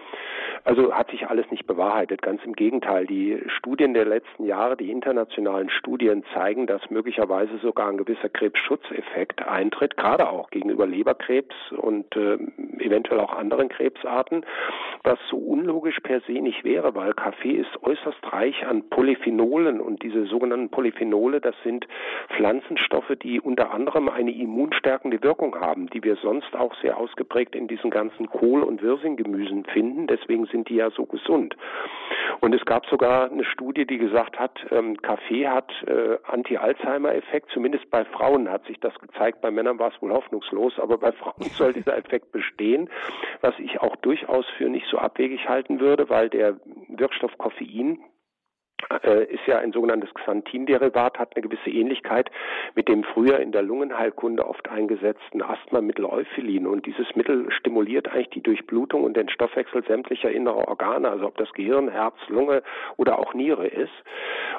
[0.62, 2.22] Also hat sich alles nicht bewahrheitet.
[2.22, 3.06] Ganz im Gegenteil.
[3.06, 8.28] Die Studien der letzten Jahre, die internationalen Studien zeigen, dass möglicherweise möglicherweise sogar ein gewisser
[8.28, 12.38] Krebsschutzeffekt eintritt, gerade auch gegenüber Leberkrebs und äh,
[12.78, 14.44] eventuell auch anderen Krebsarten,
[15.02, 20.02] was so unlogisch per se nicht wäre, weil Kaffee ist äußerst reich an Polyphenolen und
[20.02, 21.86] diese sogenannten Polyphenole, das sind
[22.36, 27.68] Pflanzenstoffe, die unter anderem eine immunstärkende Wirkung haben, die wir sonst auch sehr ausgeprägt in
[27.68, 30.06] diesen ganzen Kohl- und Wirsinggemüsen finden.
[30.06, 31.56] Deswegen sind die ja so gesund.
[32.40, 37.50] Und es gab sogar eine Studie, die gesagt hat, ähm, Kaffee hat äh, Anti-Alzheimer Effekt,
[37.50, 41.12] zumindest bei Frauen hat sich das gezeigt, bei Männern war es wohl hoffnungslos, aber bei
[41.20, 42.90] Frauen soll dieser Effekt bestehen,
[43.40, 47.98] was ich auch durchaus für nicht so abwegig halten würde, weil der Wirkstoff Koffein
[49.28, 52.30] ist ja ein sogenanntes Xanthinderivat, hat eine gewisse Ähnlichkeit
[52.74, 56.66] mit dem früher in der Lungenheilkunde oft eingesetzten Asthmamittel Euphilin.
[56.66, 61.36] Und dieses Mittel stimuliert eigentlich die Durchblutung und den Stoffwechsel sämtlicher innerer Organe, also ob
[61.36, 62.62] das Gehirn, Herz, Lunge
[62.96, 63.92] oder auch Niere ist.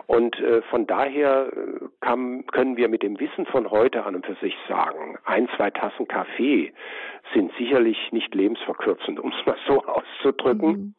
[0.08, 4.26] Und äh, von daher äh, kann, können wir mit dem Wissen von heute an und
[4.26, 6.74] für sich sagen, ein, zwei Tassen Kaffee
[7.34, 10.68] sind sicherlich nicht lebensverkürzend, um es mal so auszudrücken.
[10.68, 10.96] Mhm.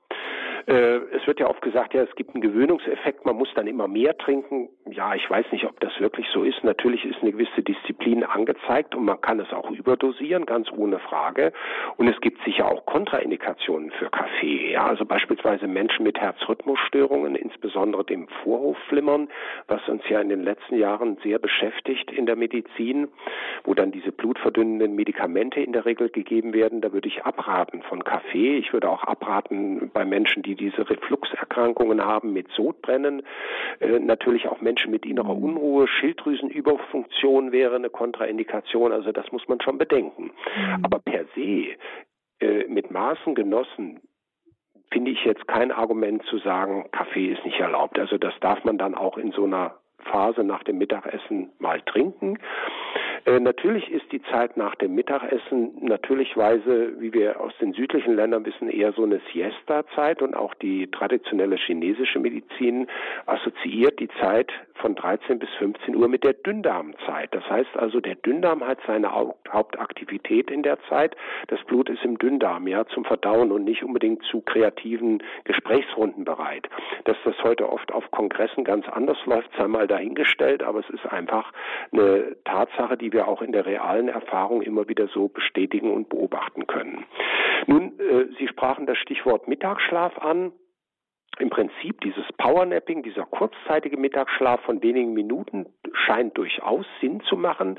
[0.66, 3.88] Äh, es wird ja oft gesagt, ja, es gibt einen Gewöhnungseffekt, man muss dann immer
[3.88, 4.68] mehr trinken.
[4.88, 6.62] Ja, ich weiß nicht, ob das wirklich so ist.
[6.62, 11.52] Natürlich ist eine gewisse Disziplin angezeigt und man kann es auch überdosieren, ganz ohne Frage.
[11.96, 14.72] Und es gibt sicher auch Kontraindikationen für Kaffee.
[14.72, 19.28] Ja, also beispielsweise Menschen mit Herzrhythmusstörungen, insbesondere dem Vorhofflimmern,
[19.66, 23.08] was uns ja in den letzten Jahren sehr beschäftigt in der Medizin,
[23.64, 26.80] wo dann diese blutverdünnenden Medikamente in der Regel gegeben werden.
[26.80, 28.56] Da würde ich abraten von Kaffee.
[28.58, 33.24] Ich würde auch abraten bei Menschen, die diese Refluxerkrankungen haben mit Sodbrennen.
[33.80, 35.44] Äh, natürlich auch Menschen mit innerer mhm.
[35.44, 35.88] Unruhe.
[35.88, 38.92] Schilddrüsenüberfunktion wäre eine Kontraindikation.
[38.92, 40.32] Also das muss man schon bedenken.
[40.56, 40.84] Mhm.
[40.84, 41.76] Aber per se
[42.40, 44.00] äh, mit Maßen genossen
[44.90, 47.98] finde ich jetzt kein Argument zu sagen, Kaffee ist nicht erlaubt.
[47.98, 52.38] Also das darf man dann auch in so einer Phase nach dem Mittagessen mal trinken.
[53.26, 58.46] Äh, natürlich ist die Zeit nach dem Mittagessen natürlichweise, wie wir aus den südlichen Ländern
[58.46, 62.86] wissen, eher so eine Siesta-Zeit und auch die traditionelle chinesische Medizin
[63.26, 67.34] assoziiert die Zeit von 13 bis 15 Uhr mit der Dünndarmzeit.
[67.34, 71.16] Das heißt also, der Dünndarm hat seine Hauptaktivität in der Zeit.
[71.48, 76.68] Das Blut ist im Dünndarm ja zum Verdauen und nicht unbedingt zu kreativen Gesprächsrunden bereit.
[77.04, 81.06] Dass das heute oft auf Kongressen ganz anders läuft, sei mal dahingestellt, aber es ist
[81.06, 81.52] einfach
[81.90, 86.66] eine Tatsache, die wir auch in der realen Erfahrung immer wieder so bestätigen und beobachten
[86.66, 87.04] können.
[87.66, 90.52] Nun, äh, Sie sprachen das Stichwort Mittagsschlaf an
[91.38, 97.78] im Prinzip dieses Powernapping, dieser kurzzeitige Mittagsschlaf von wenigen Minuten scheint durchaus Sinn zu machen.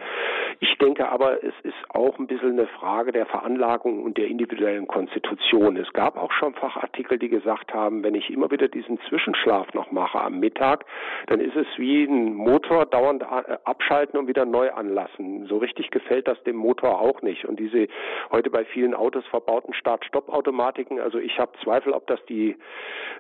[0.59, 4.87] Ich denke aber, es ist auch ein bisschen eine Frage der Veranlagung und der individuellen
[4.87, 5.77] Konstitution.
[5.77, 9.91] Es gab auch schon Fachartikel, die gesagt haben, wenn ich immer wieder diesen Zwischenschlaf noch
[9.91, 10.85] mache am Mittag,
[11.27, 15.45] dann ist es wie ein Motor dauernd äh, abschalten und wieder neu anlassen.
[15.47, 17.45] So richtig gefällt das dem Motor auch nicht.
[17.45, 17.87] Und diese
[18.31, 22.55] heute bei vielen Autos verbauten Start-Stopp-Automatiken, also ich habe Zweifel, ob das die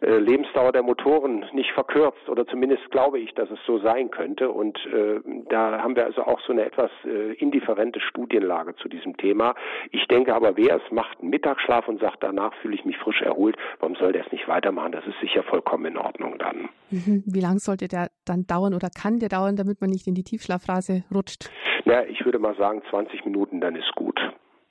[0.01, 4.51] äh, Lebensdauer der Motoren nicht verkürzt oder zumindest glaube ich, dass es so sein könnte.
[4.51, 9.15] Und äh, da haben wir also auch so eine etwas äh, indifferente Studienlage zu diesem
[9.17, 9.55] Thema.
[9.91, 13.21] Ich denke aber, wer es macht, einen Mittagsschlaf und sagt, danach fühle ich mich frisch
[13.21, 14.91] erholt, warum soll der es nicht weitermachen?
[14.91, 16.69] Das ist sicher vollkommen in Ordnung dann.
[16.91, 17.23] Mhm.
[17.25, 20.23] Wie lange sollte der dann dauern oder kann der dauern, damit man nicht in die
[20.23, 21.49] Tiefschlafphase rutscht?
[21.85, 24.19] Na, ich würde mal sagen, 20 Minuten, dann ist gut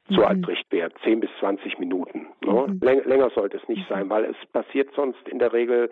[0.09, 0.27] so mhm.
[0.27, 2.27] als Richtwert, 10 bis 20 Minuten.
[2.45, 2.67] Ne?
[2.69, 2.81] Mhm.
[2.81, 3.95] Läng länger sollte es nicht mhm.
[3.95, 5.91] sein, weil es passiert sonst in der Regel,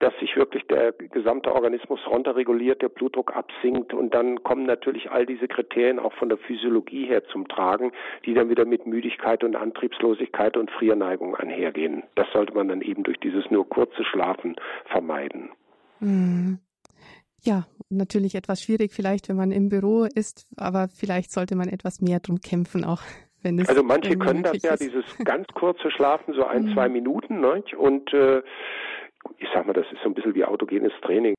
[0.00, 5.24] dass sich wirklich der gesamte Organismus runterreguliert, der Blutdruck absinkt und dann kommen natürlich all
[5.26, 7.92] diese Kriterien auch von der Physiologie her zum Tragen,
[8.26, 12.02] die dann wieder mit Müdigkeit und Antriebslosigkeit und Frierneigung einhergehen.
[12.16, 15.50] Das sollte man dann eben durch dieses nur kurze Schlafen vermeiden.
[16.00, 16.58] Mhm.
[17.42, 22.00] Ja, natürlich etwas schwierig vielleicht, wenn man im Büro ist, aber vielleicht sollte man etwas
[22.00, 23.02] mehr drum kämpfen auch
[23.44, 24.82] also manche können das ja, ist.
[24.82, 26.74] dieses ganz kurze Schlafen, so ein, mhm.
[26.74, 27.62] zwei Minuten, ne?
[27.76, 28.42] und äh,
[29.38, 31.34] ich sag mal, das ist so ein bisschen wie autogenes Training.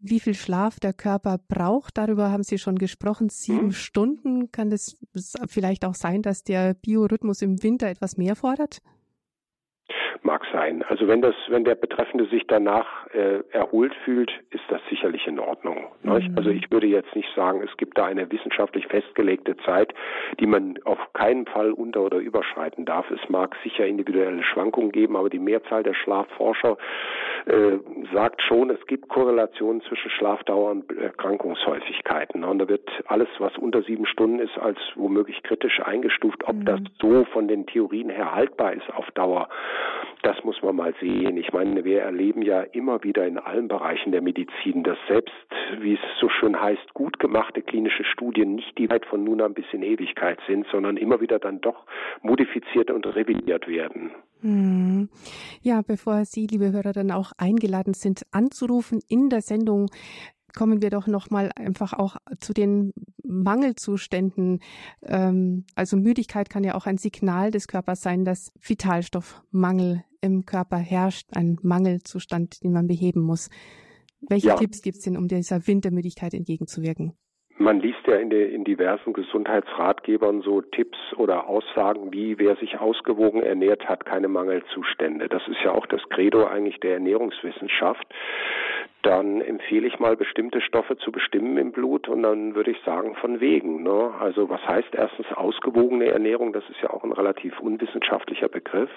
[0.00, 3.30] Wie viel Schlaf der Körper braucht, darüber haben Sie schon gesprochen.
[3.30, 3.72] Sieben mhm.
[3.72, 5.00] Stunden kann es
[5.48, 8.80] vielleicht auch sein, dass der Biorhythmus im Winter etwas mehr fordert?
[10.26, 10.82] Mag sein.
[10.88, 15.38] Also wenn das, wenn der Betreffende sich danach äh, erholt fühlt, ist das sicherlich in
[15.38, 15.88] Ordnung.
[16.02, 16.32] Mhm.
[16.34, 19.92] Also ich würde jetzt nicht sagen, es gibt da eine wissenschaftlich festgelegte Zeit,
[20.40, 23.10] die man auf keinen Fall unter- oder überschreiten darf.
[23.10, 26.78] Es mag sicher individuelle Schwankungen geben, aber die Mehrzahl der Schlafforscher
[27.44, 27.78] äh,
[28.14, 32.44] sagt schon, es gibt Korrelationen zwischen Schlafdauer und Erkrankungshäufigkeiten.
[32.44, 36.44] Und da wird alles, was unter sieben Stunden ist, als womöglich kritisch eingestuft.
[36.44, 36.64] Ob mhm.
[36.64, 39.50] das so von den Theorien her haltbar ist auf Dauer,
[40.24, 41.36] das muss man mal sehen.
[41.36, 45.34] Ich meine, wir erleben ja immer wieder in allen Bereichen der Medizin, dass selbst,
[45.80, 49.52] wie es so schön heißt, gut gemachte klinische Studien nicht die weit von nun an
[49.52, 51.84] bis in Ewigkeit sind, sondern immer wieder dann doch
[52.22, 54.12] modifiziert und revidiert werden.
[54.40, 55.08] Hm.
[55.62, 59.90] Ja, bevor Sie, liebe Hörer, dann auch eingeladen sind, anzurufen in der Sendung,
[60.56, 64.60] kommen wir doch noch mal einfach auch zu den Mangelzuständen.
[65.02, 70.78] Ähm, also Müdigkeit kann ja auch ein Signal des Körpers sein, dass Vitalstoffmangel im Körper
[70.78, 73.50] herrscht, ein Mangelzustand, den man beheben muss.
[74.28, 74.56] Welche ja.
[74.56, 77.12] Tipps gibt es denn, um dieser Wintermüdigkeit entgegenzuwirken?
[77.56, 82.78] Man liest ja in, der, in diversen Gesundheitsratgebern so Tipps oder Aussagen wie, wer sich
[82.80, 85.28] ausgewogen ernährt, hat keine Mangelzustände.
[85.28, 88.06] Das ist ja auch das Credo eigentlich der Ernährungswissenschaft
[89.04, 93.14] dann empfehle ich mal bestimmte Stoffe zu bestimmen im Blut und dann würde ich sagen
[93.16, 93.82] von wegen.
[93.82, 94.12] Ne?
[94.18, 96.52] Also was heißt erstens ausgewogene Ernährung?
[96.52, 98.90] Das ist ja auch ein relativ unwissenschaftlicher Begriff.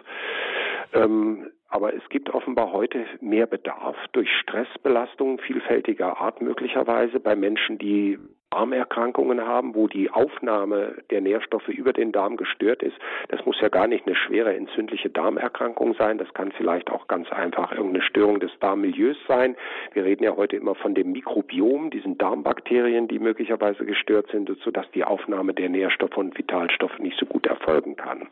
[0.93, 7.77] Ähm, aber es gibt offenbar heute mehr Bedarf durch Stressbelastungen vielfältiger Art möglicherweise bei Menschen,
[7.77, 8.17] die
[8.49, 12.95] Darmerkrankungen haben, wo die Aufnahme der Nährstoffe über den Darm gestört ist.
[13.27, 16.17] Das muss ja gar nicht eine schwere entzündliche Darmerkrankung sein.
[16.17, 19.55] Das kann vielleicht auch ganz einfach irgendeine Störung des Darmmilieus sein.
[19.93, 24.89] Wir reden ja heute immer von dem Mikrobiom, diesen Darmbakterien, die möglicherweise gestört sind, sodass
[24.91, 28.27] die Aufnahme der Nährstoffe und Vitalstoffe nicht so gut erfolgen kann.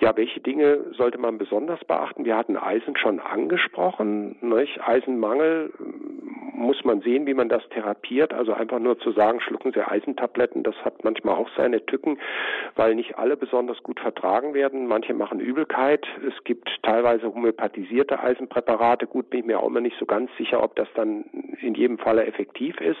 [0.00, 2.24] Ja, welche Dinge sollte man besonders beachten?
[2.24, 4.36] Wir hatten Eisen schon angesprochen.
[4.40, 4.80] Nicht?
[4.80, 5.72] Eisenmangel
[6.54, 8.32] muss man sehen, wie man das therapiert.
[8.32, 12.18] Also einfach nur zu sagen, schlucken Sie Eisentabletten, das hat manchmal auch seine Tücken,
[12.76, 14.86] weil nicht alle besonders gut vertragen werden.
[14.86, 16.06] Manche machen Übelkeit.
[16.26, 19.06] Es gibt teilweise homöopathisierte Eisenpräparate.
[19.06, 21.24] Gut, bin ich mir auch immer nicht so ganz sicher, ob das dann
[21.60, 23.00] in jedem Falle effektiv ist.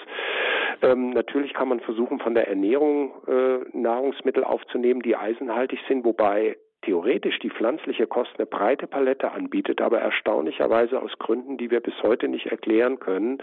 [0.82, 6.56] Ähm, natürlich kann man versuchen, von der Ernährung äh, Nahrungsmittel aufzunehmen, die eisenhaltig sind, wobei
[6.82, 11.94] theoretisch die pflanzliche Kost eine breite Palette anbietet, aber erstaunlicherweise aus Gründen, die wir bis
[12.02, 13.38] heute nicht erklären können,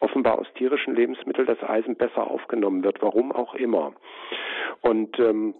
[0.00, 3.92] offenbar aus tierischen Lebensmitteln das Eisen besser aufgenommen wird, warum auch immer.
[4.80, 5.54] Und ähm,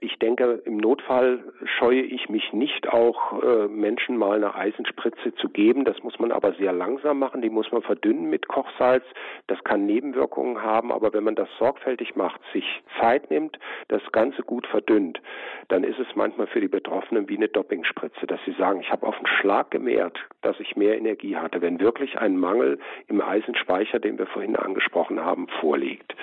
[0.00, 5.48] ich denke, im Notfall scheue ich mich nicht, auch äh, Menschen mal eine Eisenspritze zu
[5.48, 5.84] geben.
[5.84, 7.42] Das muss man aber sehr langsam machen.
[7.42, 9.04] Die muss man verdünnen mit Kochsalz.
[9.48, 10.92] Das kann Nebenwirkungen haben.
[10.92, 12.64] Aber wenn man das sorgfältig macht, sich
[13.00, 13.58] Zeit nimmt,
[13.88, 15.20] das Ganze gut verdünnt,
[15.66, 19.06] dann ist es manchmal für die Betroffenen wie eine Doppingspritze, dass sie sagen, ich habe
[19.06, 23.98] auf den Schlag gemerkt, dass ich mehr Energie hatte, wenn wirklich ein Mangel im Eisenspeicher,
[23.98, 26.14] den wir vorhin angesprochen haben, vorliegt.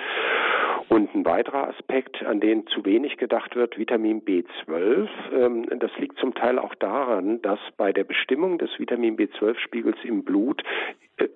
[0.96, 6.18] Und ein weiterer Aspekt, an den zu wenig gedacht wird, Vitamin B12, ähm, das liegt
[6.18, 10.62] zum Teil auch daran, dass bei der Bestimmung des Vitamin B12-Spiegels im Blut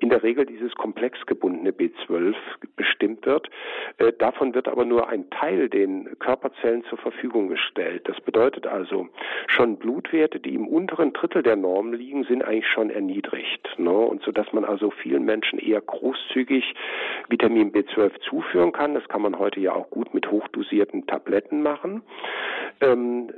[0.01, 2.35] in der Regel dieses komplex gebundene B12
[2.77, 3.49] bestimmt wird.
[3.99, 8.09] Äh, davon wird aber nur ein Teil den Körperzellen zur Verfügung gestellt.
[8.09, 9.09] Das bedeutet also,
[9.47, 13.79] schon Blutwerte, die im unteren Drittel der Norm liegen, sind eigentlich schon erniedrigt.
[13.79, 13.91] Ne?
[13.91, 16.75] Und so dass man also vielen Menschen eher großzügig
[17.29, 18.95] Vitamin B12 zuführen kann.
[18.95, 22.03] Das kann man heute ja auch gut mit hochdosierten Tabletten machen.
[22.81, 23.31] Ähm,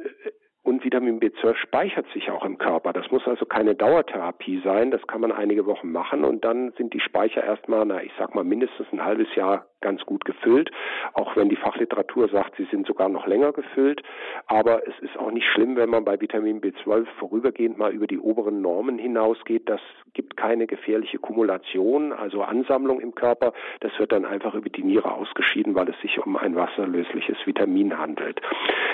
[0.64, 2.92] und Vitamin B12 speichert sich auch im Körper.
[2.92, 4.92] Das muss also keine Dauertherapie sein.
[4.92, 8.34] Das kann man einige Wochen machen und dann sind die Speicher erstmal, na, ich sag
[8.34, 10.70] mal mindestens ein halbes Jahr ganz gut gefüllt,
[11.12, 14.02] auch wenn die Fachliteratur sagt, sie sind sogar noch länger gefüllt.
[14.46, 18.18] Aber es ist auch nicht schlimm, wenn man bei Vitamin B12 vorübergehend mal über die
[18.18, 19.68] oberen Normen hinausgeht.
[19.68, 19.80] Das
[20.14, 23.52] gibt keine gefährliche Kumulation, also Ansammlung im Körper.
[23.80, 27.98] Das wird dann einfach über die Niere ausgeschieden, weil es sich um ein wasserlösliches Vitamin
[27.98, 28.40] handelt.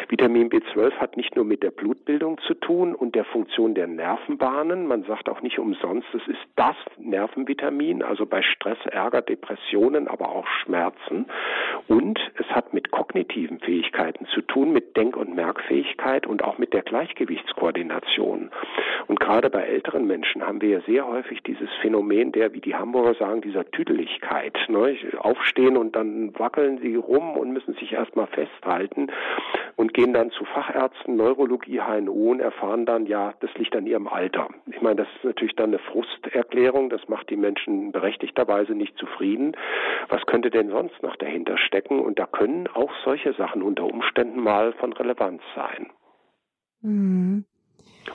[0.08, 4.86] Vitamin B12 hat nicht nur mit der Blutbildung zu tun und der Funktion der Nervenbahnen.
[4.86, 10.30] Man sagt auch nicht umsonst, es ist das Nervenvitamin, also bei Stress, Ärger, Depressionen, aber
[10.30, 11.26] auch Schmerzen.
[11.86, 16.72] Und es hat mit kognitiven Fähigkeiten zu tun, mit Denk- und Merkfähigkeit und auch mit
[16.72, 18.50] der Gleichgewichtskoordination.
[19.06, 22.74] Und gerade bei älteren Menschen haben wir ja sehr häufig dieses Phänomen der, wie die
[22.74, 24.56] Hamburger sagen, dieser Tüdeligkeit.
[24.68, 24.96] Ne?
[25.18, 29.08] Aufstehen und dann wackeln sie rum und müssen sich erstmal festhalten
[29.76, 31.16] und gehen dann zu Fachärzten,
[31.48, 34.48] Neurologie, HNO und erfahren dann, ja, das liegt an ihrem Alter.
[34.66, 39.56] Ich meine, das ist natürlich dann eine Frusterklärung, das macht die Menschen berechtigterweise nicht zufrieden.
[40.08, 42.00] Was könnte denn sonst noch dahinter stecken?
[42.00, 45.86] Und da können auch solche Sachen unter Umständen mal von Relevanz sein.
[46.82, 47.44] Mhm.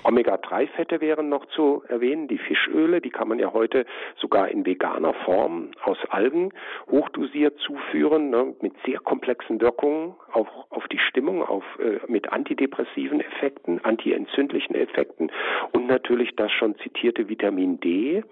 [0.04, 3.86] Omega-3-Fette wären noch zu erwähnen, die Fischöle, die kann man ja heute
[4.18, 6.52] sogar in veganer Form aus Algen
[6.90, 13.22] hochdosiert zuführen, ne, mit sehr komplexen Wirkungen auch auf die Stimmung, auf, äh, mit antidepressiven
[13.22, 15.32] Effekten, antientzündlichen Effekten
[15.72, 18.24] und natürlich das schon zitierte Vitamin D,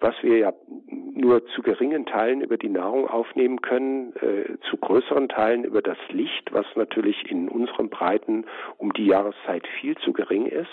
[0.00, 0.52] was wir ja
[0.90, 5.98] nur zu geringen Teilen über die Nahrung aufnehmen können, äh, zu größeren Teilen über das
[6.10, 8.46] Licht, was natürlich in unseren Breiten
[8.78, 10.70] um die Jahreszeit viel zu gering ist.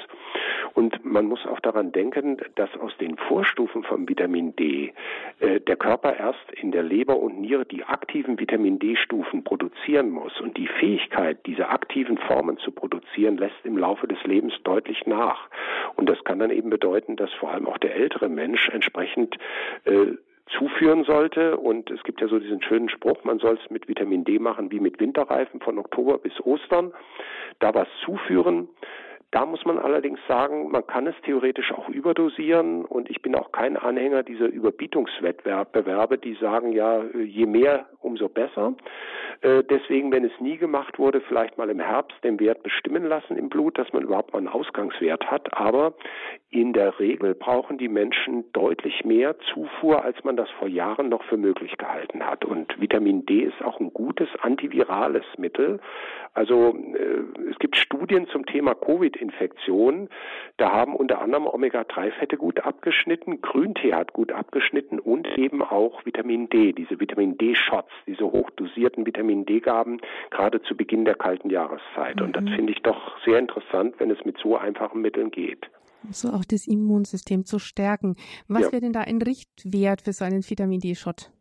[0.74, 4.94] Und man muss auch daran denken, dass aus den Vorstufen von Vitamin D
[5.40, 10.40] äh, der Körper erst in der Leber und Niere die aktiven Vitamin D-Stufen produzieren muss.
[10.40, 15.50] Und die Fähigkeit, diese aktiven Formen zu produzieren, lässt im Laufe des Lebens deutlich nach.
[15.96, 19.38] Und das kann dann eben bedeuten, dass vor allem auch der ältere Mensch entsprechend
[19.86, 20.14] äh,
[20.58, 21.58] zuführen sollte.
[21.58, 24.72] Und es gibt ja so diesen schönen Spruch, man soll es mit Vitamin D machen
[24.72, 26.94] wie mit Winterreifen von Oktober bis Ostern.
[27.60, 28.70] Da was zuführen.
[29.32, 32.84] Da muss man allerdings sagen, man kann es theoretisch auch überdosieren.
[32.84, 38.74] Und ich bin auch kein Anhänger dieser Überbietungswettbewerbe, die sagen ja, je mehr, umso besser.
[39.42, 43.38] Äh, deswegen, wenn es nie gemacht wurde, vielleicht mal im Herbst den Wert bestimmen lassen
[43.38, 45.54] im Blut, dass man überhaupt mal einen Ausgangswert hat.
[45.58, 45.94] Aber
[46.50, 51.24] in der Regel brauchen die Menschen deutlich mehr Zufuhr, als man das vor Jahren noch
[51.24, 52.46] für möglich gehalten hat.
[52.46, 55.80] Und Vitamin D ist auch ein gutes antivirales Mittel.
[56.34, 60.10] Also äh, es gibt Studien zum Thema Covid-Infektion.
[60.58, 66.50] Da haben unter anderem Omega-3-Fette gut abgeschnitten, Grüntee hat gut abgeschnitten und eben auch Vitamin
[66.50, 72.18] D, diese Vitamin D-Shots, diese hochdosierten Vitamin D-Gaben, gerade zu Beginn der kalten Jahreszeit.
[72.18, 72.26] Mhm.
[72.26, 72.56] Und das mhm.
[72.56, 75.70] finde ich doch sehr interessant, wenn es mit so einfachen Mitteln geht
[76.10, 78.16] so auch das Immunsystem zu stärken.
[78.48, 78.72] Was ja.
[78.72, 81.32] wäre denn da ein Richtwert für so einen Vitamin D-Shot?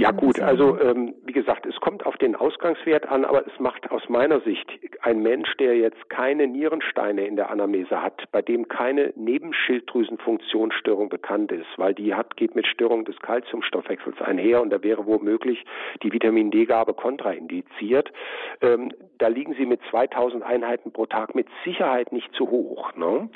[0.00, 3.90] Ja gut, also ähm, wie gesagt, es kommt auf den Ausgangswert an, aber es macht
[3.90, 4.70] aus meiner Sicht
[5.02, 11.50] ein Mensch, der jetzt keine Nierensteine in der Anamnese hat, bei dem keine Nebenschilddrüsenfunktionsstörung bekannt
[11.50, 15.64] ist, weil die hat geht mit Störung des Kalziumstoffwechsels einher und da wäre womöglich
[16.04, 18.12] die Vitamin D-Gabe kontraindiziert.
[18.60, 22.94] Ähm, da liegen sie mit 2000 Einheiten pro Tag mit Sicherheit nicht zu hoch.
[22.94, 23.28] Ne?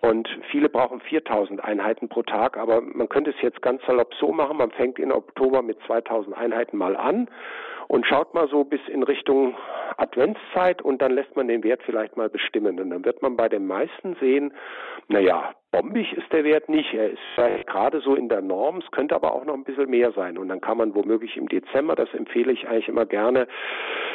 [0.00, 4.32] Und viele brauchen 4000 Einheiten pro Tag, aber man könnte es jetzt ganz salopp so
[4.32, 5.97] machen, man fängt in Oktober mit 2000
[6.34, 7.28] Einheiten mal an
[7.88, 9.56] und schaut mal so bis in Richtung
[9.96, 12.78] Adventszeit und dann lässt man den Wert vielleicht mal bestimmen.
[12.78, 14.52] Und dann wird man bei den meisten sehen,
[15.08, 16.92] naja, bombig ist der Wert nicht.
[16.92, 19.88] Er ist vielleicht gerade so in der Norm, es könnte aber auch noch ein bisschen
[19.88, 20.36] mehr sein.
[20.36, 23.48] Und dann kann man womöglich im Dezember, das empfehle ich eigentlich immer gerne,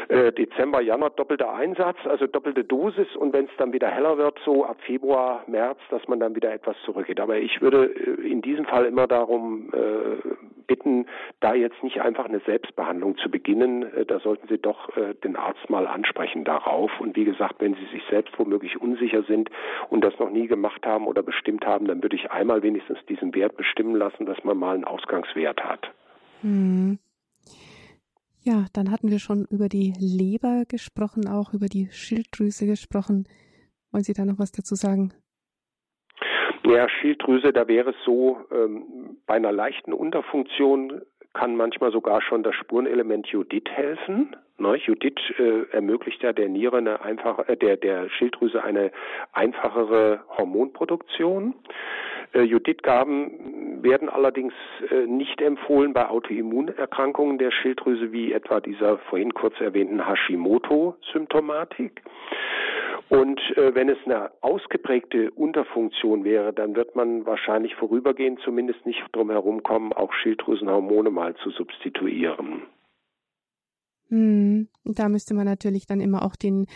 [0.08, 4.40] äh, Dezember, Januar doppelter Einsatz, also doppelte Dosis und wenn es dann wieder heller wird,
[4.46, 7.20] so ab Februar, März, dass man dann wieder etwas zurückgeht.
[7.20, 11.06] Aber ich würde äh, in diesem Fall immer darum äh, bitten,
[11.40, 13.84] da jetzt nicht einfach eine Selbstbehandlung zu beginnen.
[13.84, 16.92] Äh, da sollten Sie doch äh, den Arzt mal ansprechen darauf.
[17.00, 19.50] Und wie gesagt, wenn Sie sich selbst womöglich unsicher sind
[19.90, 23.34] und das noch nie gemacht haben oder bestimmt haben, dann würde ich einmal wenigstens diesen
[23.36, 25.92] Wert bestimmen lassen, dass man mal einen Ausgangswert hat.
[26.42, 27.00] Hm.
[28.42, 33.26] Ja, dann hatten wir schon über die Leber gesprochen, auch über die Schilddrüse gesprochen.
[33.92, 35.14] Wollen Sie da noch was dazu sagen?
[36.66, 41.02] Ja, Schilddrüse, da wäre es so, ähm, bei einer leichten Unterfunktion
[41.34, 44.36] kann manchmal sogar schon das Spurenelement Judith helfen.
[44.58, 44.76] Ne?
[44.78, 48.92] Judith äh, ermöglicht ja der Niere eine einfache, äh, der, der Schilddrüse eine
[49.34, 51.56] einfachere Hormonproduktion.
[52.34, 54.54] Äh, Judithgaben werden allerdings
[54.90, 62.02] äh, nicht empfohlen bei Autoimmunerkrankungen der Schilddrüse wie etwa dieser vorhin kurz erwähnten Hashimoto-Symptomatik.
[63.14, 69.04] Und äh, wenn es eine ausgeprägte Unterfunktion wäre, dann wird man wahrscheinlich vorübergehend zumindest nicht
[69.12, 72.64] drum herum kommen, auch Schilddrüsenhormone mal zu substituieren.
[74.14, 76.68] Hm, da müsste man natürlich dann immer auch den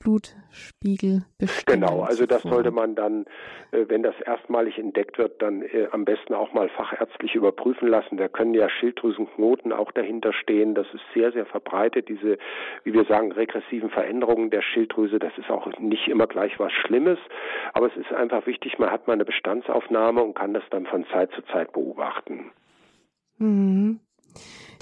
[0.00, 1.82] Blutspiegel bestimmen.
[1.82, 3.26] Genau, also das sollte man dann,
[3.70, 8.16] äh, wenn das erstmalig entdeckt wird, dann äh, am besten auch mal fachärztlich überprüfen lassen.
[8.16, 10.74] Da können ja Schilddrüsenknoten auch dahinter stehen.
[10.74, 12.38] Das ist sehr, sehr verbreitet, diese,
[12.82, 15.20] wie wir sagen, regressiven Veränderungen der Schilddrüse.
[15.20, 17.20] Das ist auch nicht immer gleich was Schlimmes,
[17.72, 21.06] aber es ist einfach wichtig, man hat mal eine Bestandsaufnahme und kann das dann von
[21.12, 22.50] Zeit zu Zeit beobachten.
[23.38, 24.00] Mhm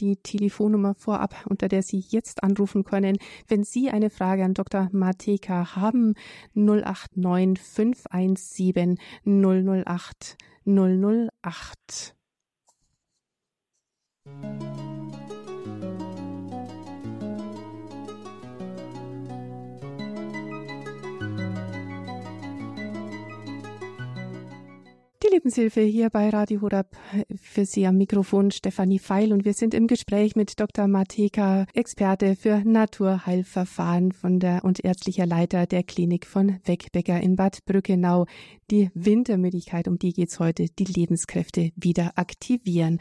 [0.01, 3.19] die Telefonnummer vorab, unter der Sie jetzt anrufen können,
[3.49, 4.89] wenn Sie eine Frage an Dr.
[4.93, 6.15] Mateka haben.
[6.55, 12.15] 089 517 008 008.
[25.29, 26.87] Die Lebenshilfe hier bei Radio Horab
[27.37, 30.89] für Sie am Mikrofon Stefanie Feil und wir sind im Gespräch mit Dr.
[30.89, 37.59] Mateka, Experte für Naturheilverfahren von der und ärztlicher Leiter der Klinik von Wegbecker in Bad
[37.67, 38.25] Brückenau.
[38.71, 42.99] Die Wintermüdigkeit, um die geht's heute, die Lebenskräfte wieder aktivieren.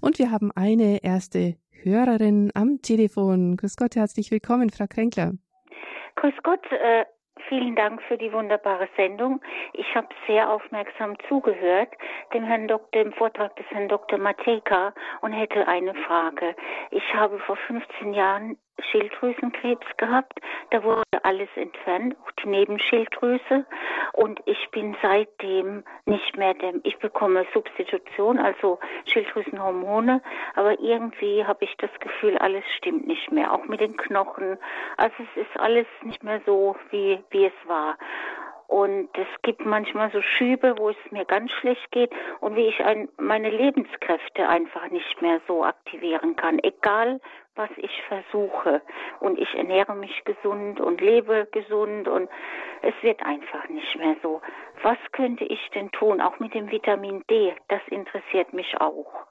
[0.00, 3.56] Und wir haben eine erste Hörerin am Telefon.
[3.56, 5.34] Grüß Gott, herzlich willkommen, Frau Kränkler.
[6.16, 7.04] Grüß Gott, äh,
[7.48, 9.40] Vielen Dank für die wunderbare Sendung.
[9.72, 11.94] Ich habe sehr aufmerksam zugehört
[12.34, 14.18] dem Herrn Doktor, dem Vortrag des Herrn Dr.
[14.18, 16.54] Mateka und hätte eine Frage.
[16.90, 18.58] Ich habe vor 15 Jahren
[18.90, 20.40] Schilddrüsenkrebs gehabt.
[20.70, 23.66] Da wurde alles entfernt, auch die Nebenschilddrüse.
[24.12, 30.22] Und ich bin seitdem nicht mehr dem, ich bekomme Substitution, also Schilddrüsenhormone.
[30.54, 34.58] Aber irgendwie habe ich das Gefühl, alles stimmt nicht mehr, auch mit den Knochen.
[34.96, 37.96] Also es ist alles nicht mehr so, wie, wie es war.
[38.68, 42.84] Und es gibt manchmal so Schübe, wo es mir ganz schlecht geht und wie ich
[42.84, 47.18] ein, meine Lebenskräfte einfach nicht mehr so aktivieren kann, egal
[47.54, 48.82] was ich versuche.
[49.20, 52.28] Und ich ernähre mich gesund und lebe gesund und
[52.82, 54.42] es wird einfach nicht mehr so.
[54.82, 57.54] Was könnte ich denn tun, auch mit dem Vitamin D?
[57.68, 59.27] Das interessiert mich auch.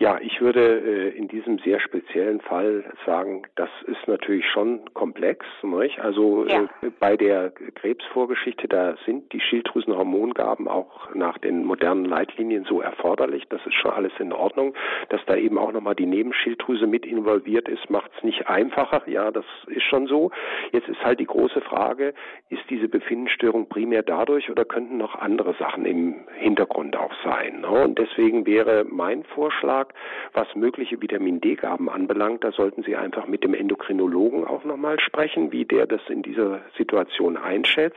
[0.00, 5.44] Ja, ich würde äh, in diesem sehr speziellen Fall sagen, das ist natürlich schon komplex.
[5.62, 5.98] Nicht?
[5.98, 6.62] Also ja.
[6.82, 13.44] äh, bei der Krebsvorgeschichte, da sind die Schilddrüsenhormongaben auch nach den modernen Leitlinien so erforderlich.
[13.48, 14.74] Das ist schon alles in Ordnung.
[15.08, 19.02] Dass da eben auch nochmal die Nebenschilddrüse mit involviert ist, macht es nicht einfacher.
[19.06, 20.30] Ja, das ist schon so.
[20.70, 22.14] Jetzt ist halt die große Frage,
[22.50, 27.62] ist diese Befindensstörung primär dadurch oder könnten noch andere Sachen im Hintergrund auch sein?
[27.62, 27.68] Ne?
[27.68, 29.87] Und deswegen wäre mein Vorschlag,
[30.32, 35.52] was mögliche Vitamin D-Gaben anbelangt, da sollten Sie einfach mit dem Endokrinologen auch nochmal sprechen,
[35.52, 37.96] wie der das in dieser Situation einschätzt.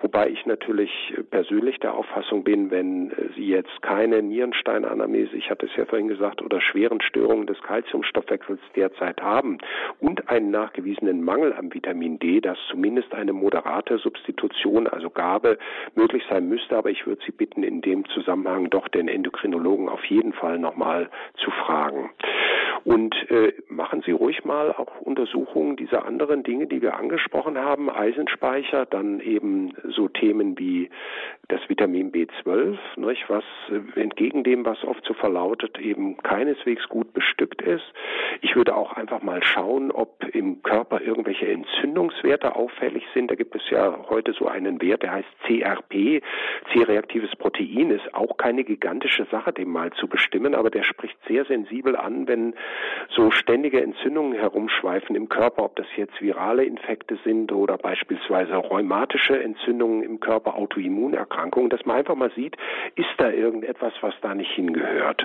[0.00, 5.76] Wobei ich natürlich persönlich der Auffassung bin, wenn Sie jetzt keine Nierensteinanamnese, ich hatte es
[5.76, 9.58] ja vorhin gesagt, oder schweren Störungen des Kalziumstoffwechsels derzeit haben
[10.00, 15.58] und einen nachgewiesenen Mangel am Vitamin D, dass zumindest eine moderate Substitution, also Gabe,
[15.94, 16.76] möglich sein müsste.
[16.76, 21.10] Aber ich würde Sie bitten, in dem Zusammenhang doch den Endokrinologen auf jeden Fall nochmal
[21.36, 22.10] zu fragen.
[22.84, 27.88] Und äh, machen Sie ruhig mal auch Untersuchungen dieser anderen Dinge, die wir angesprochen haben,
[27.88, 30.90] Eisenspeicher, dann eben so Themen wie
[31.48, 37.12] das Vitamin B12, nicht, was äh, entgegen dem, was oft so verlautet, eben keineswegs gut
[37.12, 37.84] bestückt ist.
[38.40, 43.30] Ich würde auch einfach mal schauen, ob im Körper irgendwelche Entzündungswerte auffällig sind.
[43.30, 46.22] Da gibt es ja heute so einen Wert, der heißt CRP,
[46.72, 51.44] C-reaktives Protein, ist auch keine gigantische Sache, den mal zu bestimmen, aber der spricht sehr
[51.44, 52.54] sensibel an, wenn
[53.10, 59.40] so ständige Entzündungen herumschweifen im Körper, ob das jetzt virale Infekte sind oder beispielsweise rheumatische
[59.40, 62.56] Entzündungen im Körper, Autoimmunerkrankungen, dass man einfach mal sieht,
[62.94, 65.24] ist da irgendetwas, was da nicht hingehört.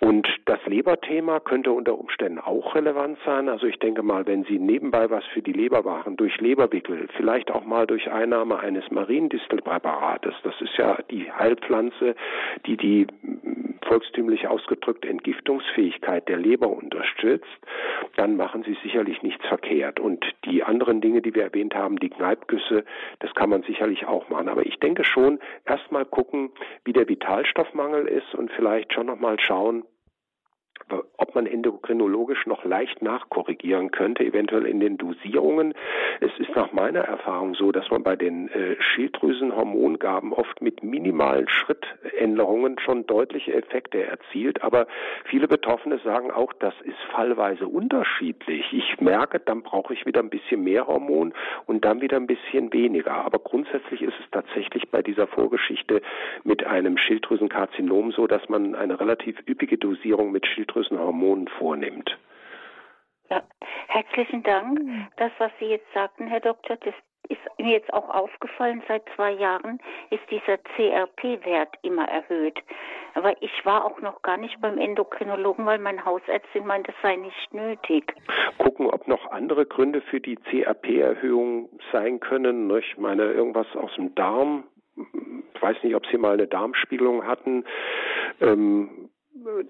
[0.00, 3.48] Und das Leberthema könnte unter Umständen auch relevant sein.
[3.48, 7.50] Also ich denke mal, wenn Sie nebenbei was für die Leber machen, durch Leberwickel, vielleicht
[7.50, 12.14] auch mal durch Einnahme eines Mariendistelpräparates, das ist ja die Heilpflanze,
[12.66, 13.06] die die
[13.84, 17.46] volkstümlich ausgedrückt Entgiftungsfähigkeit der Leber unterstützt,
[18.16, 20.00] dann machen Sie sicherlich nichts verkehrt.
[20.00, 22.84] Und die anderen Dinge, die wir erwähnt haben, die Kneipgüsse,
[23.20, 24.48] das kann man sicherlich auch machen.
[24.48, 26.50] Aber ich denke schon, erstmal gucken,
[26.84, 29.84] wie der Vitalstoffmangel ist und vielleicht schon nochmal schauen,
[31.16, 35.74] ob man endokrinologisch noch leicht nachkorrigieren könnte, eventuell in den Dosierungen.
[36.20, 41.48] Es ist nach meiner Erfahrung so, dass man bei den äh, Schilddrüsenhormongaben oft mit minimalen
[41.48, 44.62] Schrittänderungen schon deutliche Effekte erzielt.
[44.62, 44.86] Aber
[45.24, 48.72] viele Betroffene sagen auch, das ist fallweise unterschiedlich.
[48.72, 51.32] Ich merke, dann brauche ich wieder ein bisschen mehr Hormon
[51.66, 53.14] und dann wieder ein bisschen weniger.
[53.14, 56.02] Aber grundsätzlich ist es tatsächlich bei dieser Vorgeschichte
[56.44, 62.18] mit einem Schilddrüsenkarzinom so, dass man eine relativ üppige Dosierung mit Schilddrüsen Schilddrüsenhormonen vornimmt.
[63.30, 63.42] Ja,
[63.88, 64.80] herzlichen Dank.
[65.16, 66.94] Das, was Sie jetzt sagten, Herr Doktor, das
[67.30, 69.78] ist mir jetzt auch aufgefallen, seit zwei Jahren
[70.10, 72.58] ist dieser CRP-Wert immer erhöht.
[73.14, 77.16] Aber ich war auch noch gar nicht beim Endokrinologen, weil mein Hausärztin meint, das sei
[77.16, 78.12] nicht nötig.
[78.58, 82.70] Gucken, ob noch andere Gründe für die CRP-Erhöhung sein können.
[82.76, 84.64] Ich meine, irgendwas aus dem Darm.
[85.54, 87.64] Ich weiß nicht, ob Sie mal eine Darmspiegelung hatten.
[88.40, 89.08] Ähm,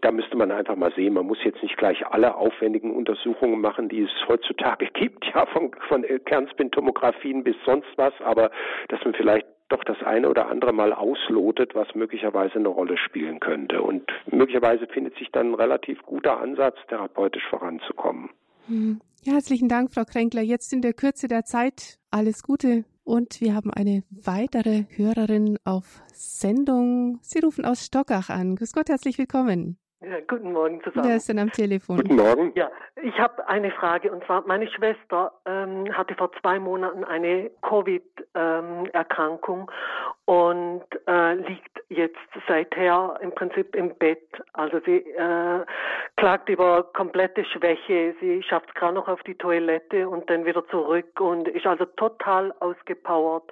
[0.01, 3.89] da müsste man einfach mal sehen, man muss jetzt nicht gleich alle aufwendigen Untersuchungen machen,
[3.89, 8.51] die es heutzutage gibt, ja, von, von Kernspintomographien bis sonst was, aber
[8.89, 13.41] dass man vielleicht doch das eine oder andere mal auslotet, was möglicherweise eine Rolle spielen
[13.41, 13.81] könnte.
[13.81, 18.29] Und möglicherweise findet sich dann ein relativ guter Ansatz, therapeutisch voranzukommen.
[18.67, 19.01] Hm.
[19.23, 20.43] Ja, herzlichen Dank, Frau Kränkler.
[20.43, 26.03] Jetzt in der Kürze der Zeit alles Gute und wir haben eine weitere Hörerin auf
[26.13, 27.19] Sendung.
[27.23, 28.57] Sie rufen aus Stockach an.
[28.57, 29.79] Grüß Gott, herzlich willkommen.
[30.07, 31.09] Ja, guten Morgen zusammen.
[31.09, 31.97] Wer ist denn am Telefon?
[31.97, 32.53] Guten Morgen.
[32.55, 32.71] Ja,
[33.03, 39.61] ich habe eine Frage und zwar meine Schwester ähm, hatte vor zwei Monaten eine Covid-Erkrankung
[39.61, 44.29] ähm, und äh, liegt jetzt seither im Prinzip im Bett.
[44.53, 45.65] Also sie äh,
[46.17, 48.15] klagt über komplette Schwäche.
[48.21, 51.87] Sie schafft es gerade noch auf die Toilette und dann wieder zurück und ist also
[51.87, 53.51] total ausgepowert.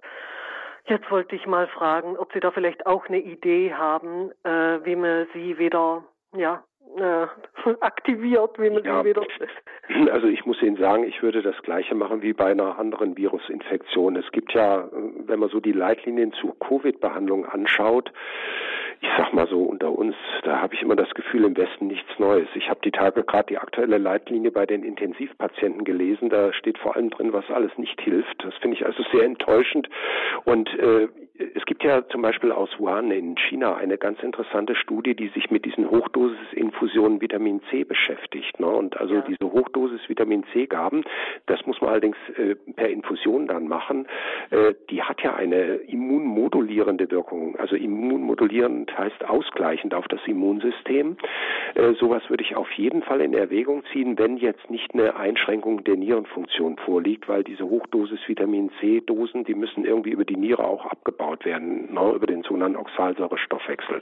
[0.86, 4.96] Jetzt wollte ich mal fragen, ob Sie da vielleicht auch eine Idee haben, äh, wie
[4.96, 6.02] man sie wieder
[6.36, 6.58] Yeah.
[6.98, 7.30] Ja,
[7.80, 9.22] aktiviert, wie man ja, wieder.
[10.10, 14.16] Also ich muss Ihnen sagen, ich würde das Gleiche machen wie bei einer anderen Virusinfektion.
[14.16, 14.88] Es gibt ja,
[15.26, 18.12] wenn man so die Leitlinien zur Covid-Behandlung anschaut,
[19.02, 20.14] ich sag mal so unter uns,
[20.44, 22.46] da habe ich immer das Gefühl, im Westen nichts Neues.
[22.54, 26.30] Ich habe die Tage gerade die aktuelle Leitlinie bei den Intensivpatienten gelesen.
[26.30, 28.44] Da steht vor allem drin, was alles nicht hilft.
[28.44, 29.88] Das finde ich also sehr enttäuschend.
[30.44, 31.08] Und äh,
[31.56, 35.50] es gibt ja zum Beispiel aus Wuhan in China eine ganz interessante Studie, die sich
[35.50, 35.90] mit diesen
[36.72, 38.58] Hochdosisinfusionen Vitamin C beschäftigt.
[38.60, 38.66] Ne?
[38.66, 39.20] Und also ja.
[39.22, 41.04] diese Hochdosis Vitamin C gaben,
[41.46, 44.06] das muss man allerdings äh, per Infusion dann machen,
[44.50, 47.56] äh, die hat ja eine immunmodulierende Wirkung.
[47.56, 51.16] Also immunmodulierend heißt ausgleichend auf das Immunsystem.
[51.74, 55.84] Äh, sowas würde ich auf jeden Fall in Erwägung ziehen, wenn jetzt nicht eine Einschränkung
[55.84, 60.64] der Nierenfunktion vorliegt, weil diese Hochdosis Vitamin C Dosen, die müssen irgendwie über die Niere
[60.64, 64.00] auch abgebaut werden, ne, über den sogenannten Oxalsäurestoffwechsel.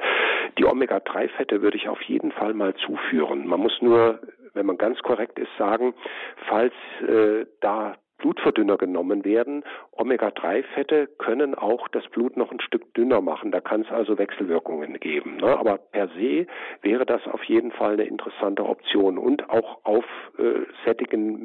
[0.58, 3.46] Die Omega-3-Fette würde ich auf jeden Fall mal zuführen.
[3.48, 4.20] Man muss nur
[4.54, 5.94] wenn man ganz korrekt ist, sagen,
[6.48, 6.74] falls
[7.06, 9.64] äh, da Blutverdünner genommen werden.
[9.92, 13.50] Omega-3-Fette können auch das Blut noch ein Stück dünner machen.
[13.50, 15.38] Da kann es also Wechselwirkungen geben.
[15.38, 15.58] Ne?
[15.58, 16.46] Aber per se
[16.82, 19.18] wäre das auf jeden Fall eine interessante Option.
[19.18, 20.04] Und auch auf
[20.38, 20.66] äh,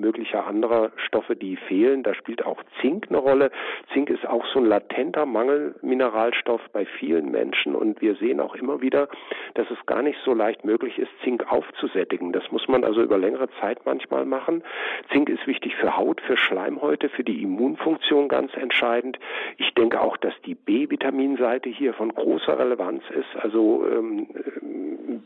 [0.05, 2.03] möglicher anderer Stoffe, die fehlen.
[2.03, 3.51] Da spielt auch Zink eine Rolle.
[3.93, 7.75] Zink ist auch so ein latenter Mangelmineralstoff bei vielen Menschen.
[7.75, 9.07] Und wir sehen auch immer wieder,
[9.55, 12.31] dass es gar nicht so leicht möglich ist, Zink aufzusättigen.
[12.31, 14.63] Das muss man also über längere Zeit manchmal machen.
[15.11, 19.19] Zink ist wichtig für Haut, für Schleim Schleimhäute, für die Immunfunktion ganz entscheidend.
[19.57, 23.43] Ich denke auch, dass die B-Vitaminseite hier von großer Relevanz ist.
[23.43, 24.27] Also ähm,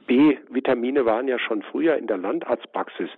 [0.08, 3.10] B-Vitamine waren ja schon früher in der Landarztpraxis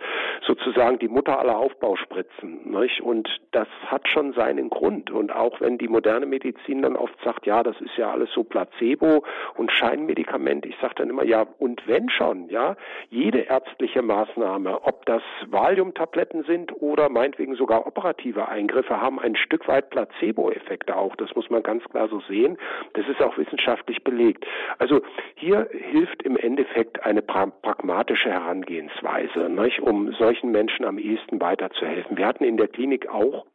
[0.46, 2.72] sozusagen die Mutter aller Aufbauspritzen.
[2.72, 3.02] Nicht?
[3.02, 5.10] Und das hat schon seinen Grund.
[5.10, 8.44] Und auch wenn die moderne Medizin dann oft sagt, ja, das ist ja alles so
[8.44, 9.24] Placebo
[9.56, 12.76] und Scheinmedikament, ich sage dann immer, ja, und wenn schon, ja,
[13.10, 19.36] jede ärztliche Maßnahme, ob das Valiumtabletten sind oder meinetwegen sogar operativ operative Eingriffe haben ein
[19.36, 21.16] Stück weit Placebo-Effekte auch.
[21.16, 22.58] Das muss man ganz klar so sehen.
[22.94, 24.46] Das ist auch wissenschaftlich belegt.
[24.80, 25.02] Also
[25.36, 32.18] hier hilft im Endeffekt eine pra pragmatische Herangehensweise, nicht, um solchen Menschen am ehesten weiterzuhelfen.
[32.18, 33.46] Wir hatten in der Klinik auch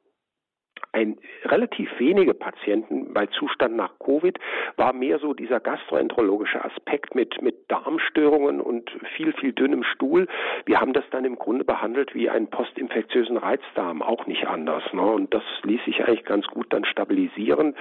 [0.93, 4.39] ein relativ wenige Patienten bei Zustand nach Covid
[4.77, 10.27] war mehr so dieser gastroenterologische Aspekt mit, mit Darmstörungen und viel, viel dünnem Stuhl.
[10.65, 14.83] Wir haben das dann im Grunde behandelt wie einen postinfektiösen Reizdarm, auch nicht anders.
[14.93, 15.03] Ne?
[15.03, 17.75] Und das ließ sich eigentlich ganz gut dann stabilisieren.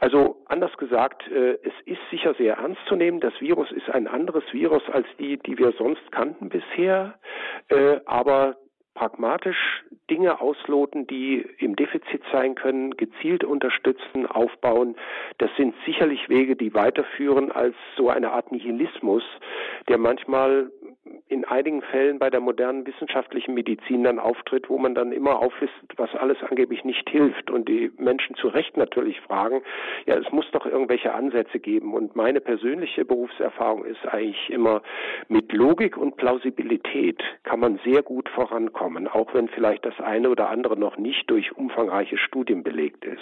[0.00, 3.20] Also anders gesagt, äh, es ist sicher sehr ernst zu nehmen.
[3.20, 7.14] Das Virus ist ein anderes Virus als die, die wir sonst kannten bisher.
[7.68, 8.56] Äh, aber
[8.96, 14.96] pragmatisch Dinge ausloten, die im Defizit sein können, gezielt unterstützen, aufbauen.
[15.38, 19.22] Das sind sicherlich Wege, die weiterführen als so eine Art Nihilismus,
[19.88, 20.70] der manchmal
[21.28, 25.92] in einigen Fällen bei der modernen wissenschaftlichen Medizin dann auftritt, wo man dann immer auflistet,
[25.96, 29.62] was alles angeblich nicht hilft und die Menschen zu Recht natürlich fragen,
[30.06, 34.82] ja, es muss doch irgendwelche Ansätze geben und meine persönliche Berufserfahrung ist eigentlich immer
[35.28, 40.48] mit Logik und Plausibilität kann man sehr gut vorankommen, auch wenn vielleicht das eine oder
[40.48, 43.18] andere noch nicht durch umfangreiche Studien belegt ist.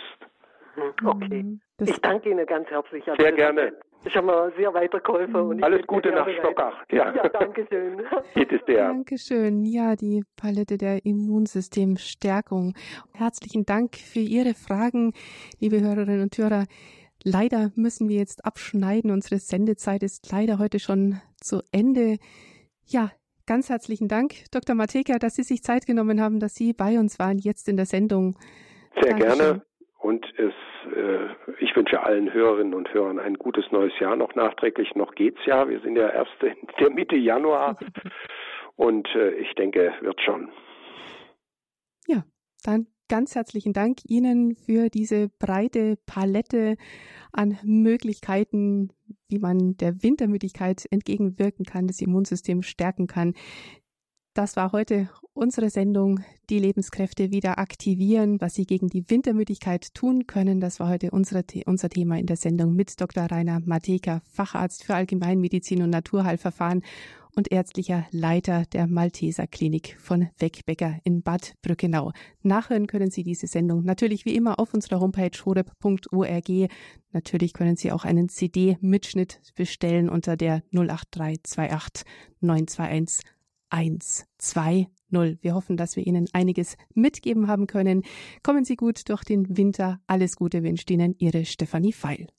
[0.77, 1.09] Mhm.
[1.09, 1.43] Okay.
[1.43, 1.61] Mhm.
[1.77, 3.05] Das ich danke Ihnen ganz herzlich.
[3.05, 3.73] Sehr gerne.
[4.07, 5.35] Ich habe mir sehr weitergeholfen.
[5.35, 6.85] Und Alles Gute nach Stockach.
[6.91, 8.03] Ja, ja danke schön.
[8.35, 8.89] Bitte sehr.
[8.89, 9.65] Dankeschön.
[9.65, 12.75] Ja, die Palette der Immunsystemstärkung.
[13.15, 15.13] Herzlichen Dank für Ihre Fragen,
[15.59, 16.65] liebe Hörerinnen und Hörer.
[17.25, 19.11] Leider müssen wir jetzt abschneiden.
[19.11, 22.19] Unsere Sendezeit ist leider heute schon zu Ende.
[22.85, 23.11] Ja,
[23.47, 24.75] ganz herzlichen Dank, Dr.
[24.75, 27.87] Mateka, dass Sie sich Zeit genommen haben, dass Sie bei uns waren jetzt in der
[27.87, 28.37] Sendung.
[28.95, 29.39] Sehr Dankeschön.
[29.39, 29.63] gerne.
[29.99, 30.53] Und es,
[30.95, 34.95] äh, ich wünsche allen Hörerinnen und Hörern ein gutes neues Jahr noch nachträglich.
[34.95, 35.69] Noch geht's ja.
[35.69, 37.79] Wir sind ja erst in der Mitte Januar.
[38.77, 40.51] Und äh, ich denke, wird schon.
[42.07, 42.25] Ja,
[42.65, 46.77] dann ganz herzlichen Dank Ihnen für diese breite Palette
[47.33, 48.91] an Möglichkeiten,
[49.29, 53.35] wie man der Wintermüdigkeit entgegenwirken kann, das Immunsystem stärken kann.
[54.35, 56.19] Das war heute unsere Sendung,
[56.51, 60.59] die Lebenskräfte wieder aktivieren, was Sie gegen die Wintermüdigkeit tun können.
[60.59, 63.27] Das war heute unsere, unser Thema in der Sendung mit Dr.
[63.27, 66.83] Rainer Mateka, Facharzt für Allgemeinmedizin und Naturheilverfahren
[67.37, 72.11] und ärztlicher Leiter der Malteser Klinik von Wegbecker in Bad Brückenau.
[72.43, 76.71] Nachhören können Sie diese Sendung natürlich wie immer auf unserer Homepage horeb.org.
[77.13, 82.05] Natürlich können Sie auch einen CD-Mitschnitt bestellen unter der 08328
[82.41, 83.25] 921
[83.75, 84.89] 120.
[85.11, 88.03] Wir hoffen, dass wir Ihnen einiges mitgeben haben können.
[88.43, 90.01] Kommen Sie gut durch den Winter.
[90.07, 92.29] Alles Gute wünscht Ihnen Ihre Stefanie Feil.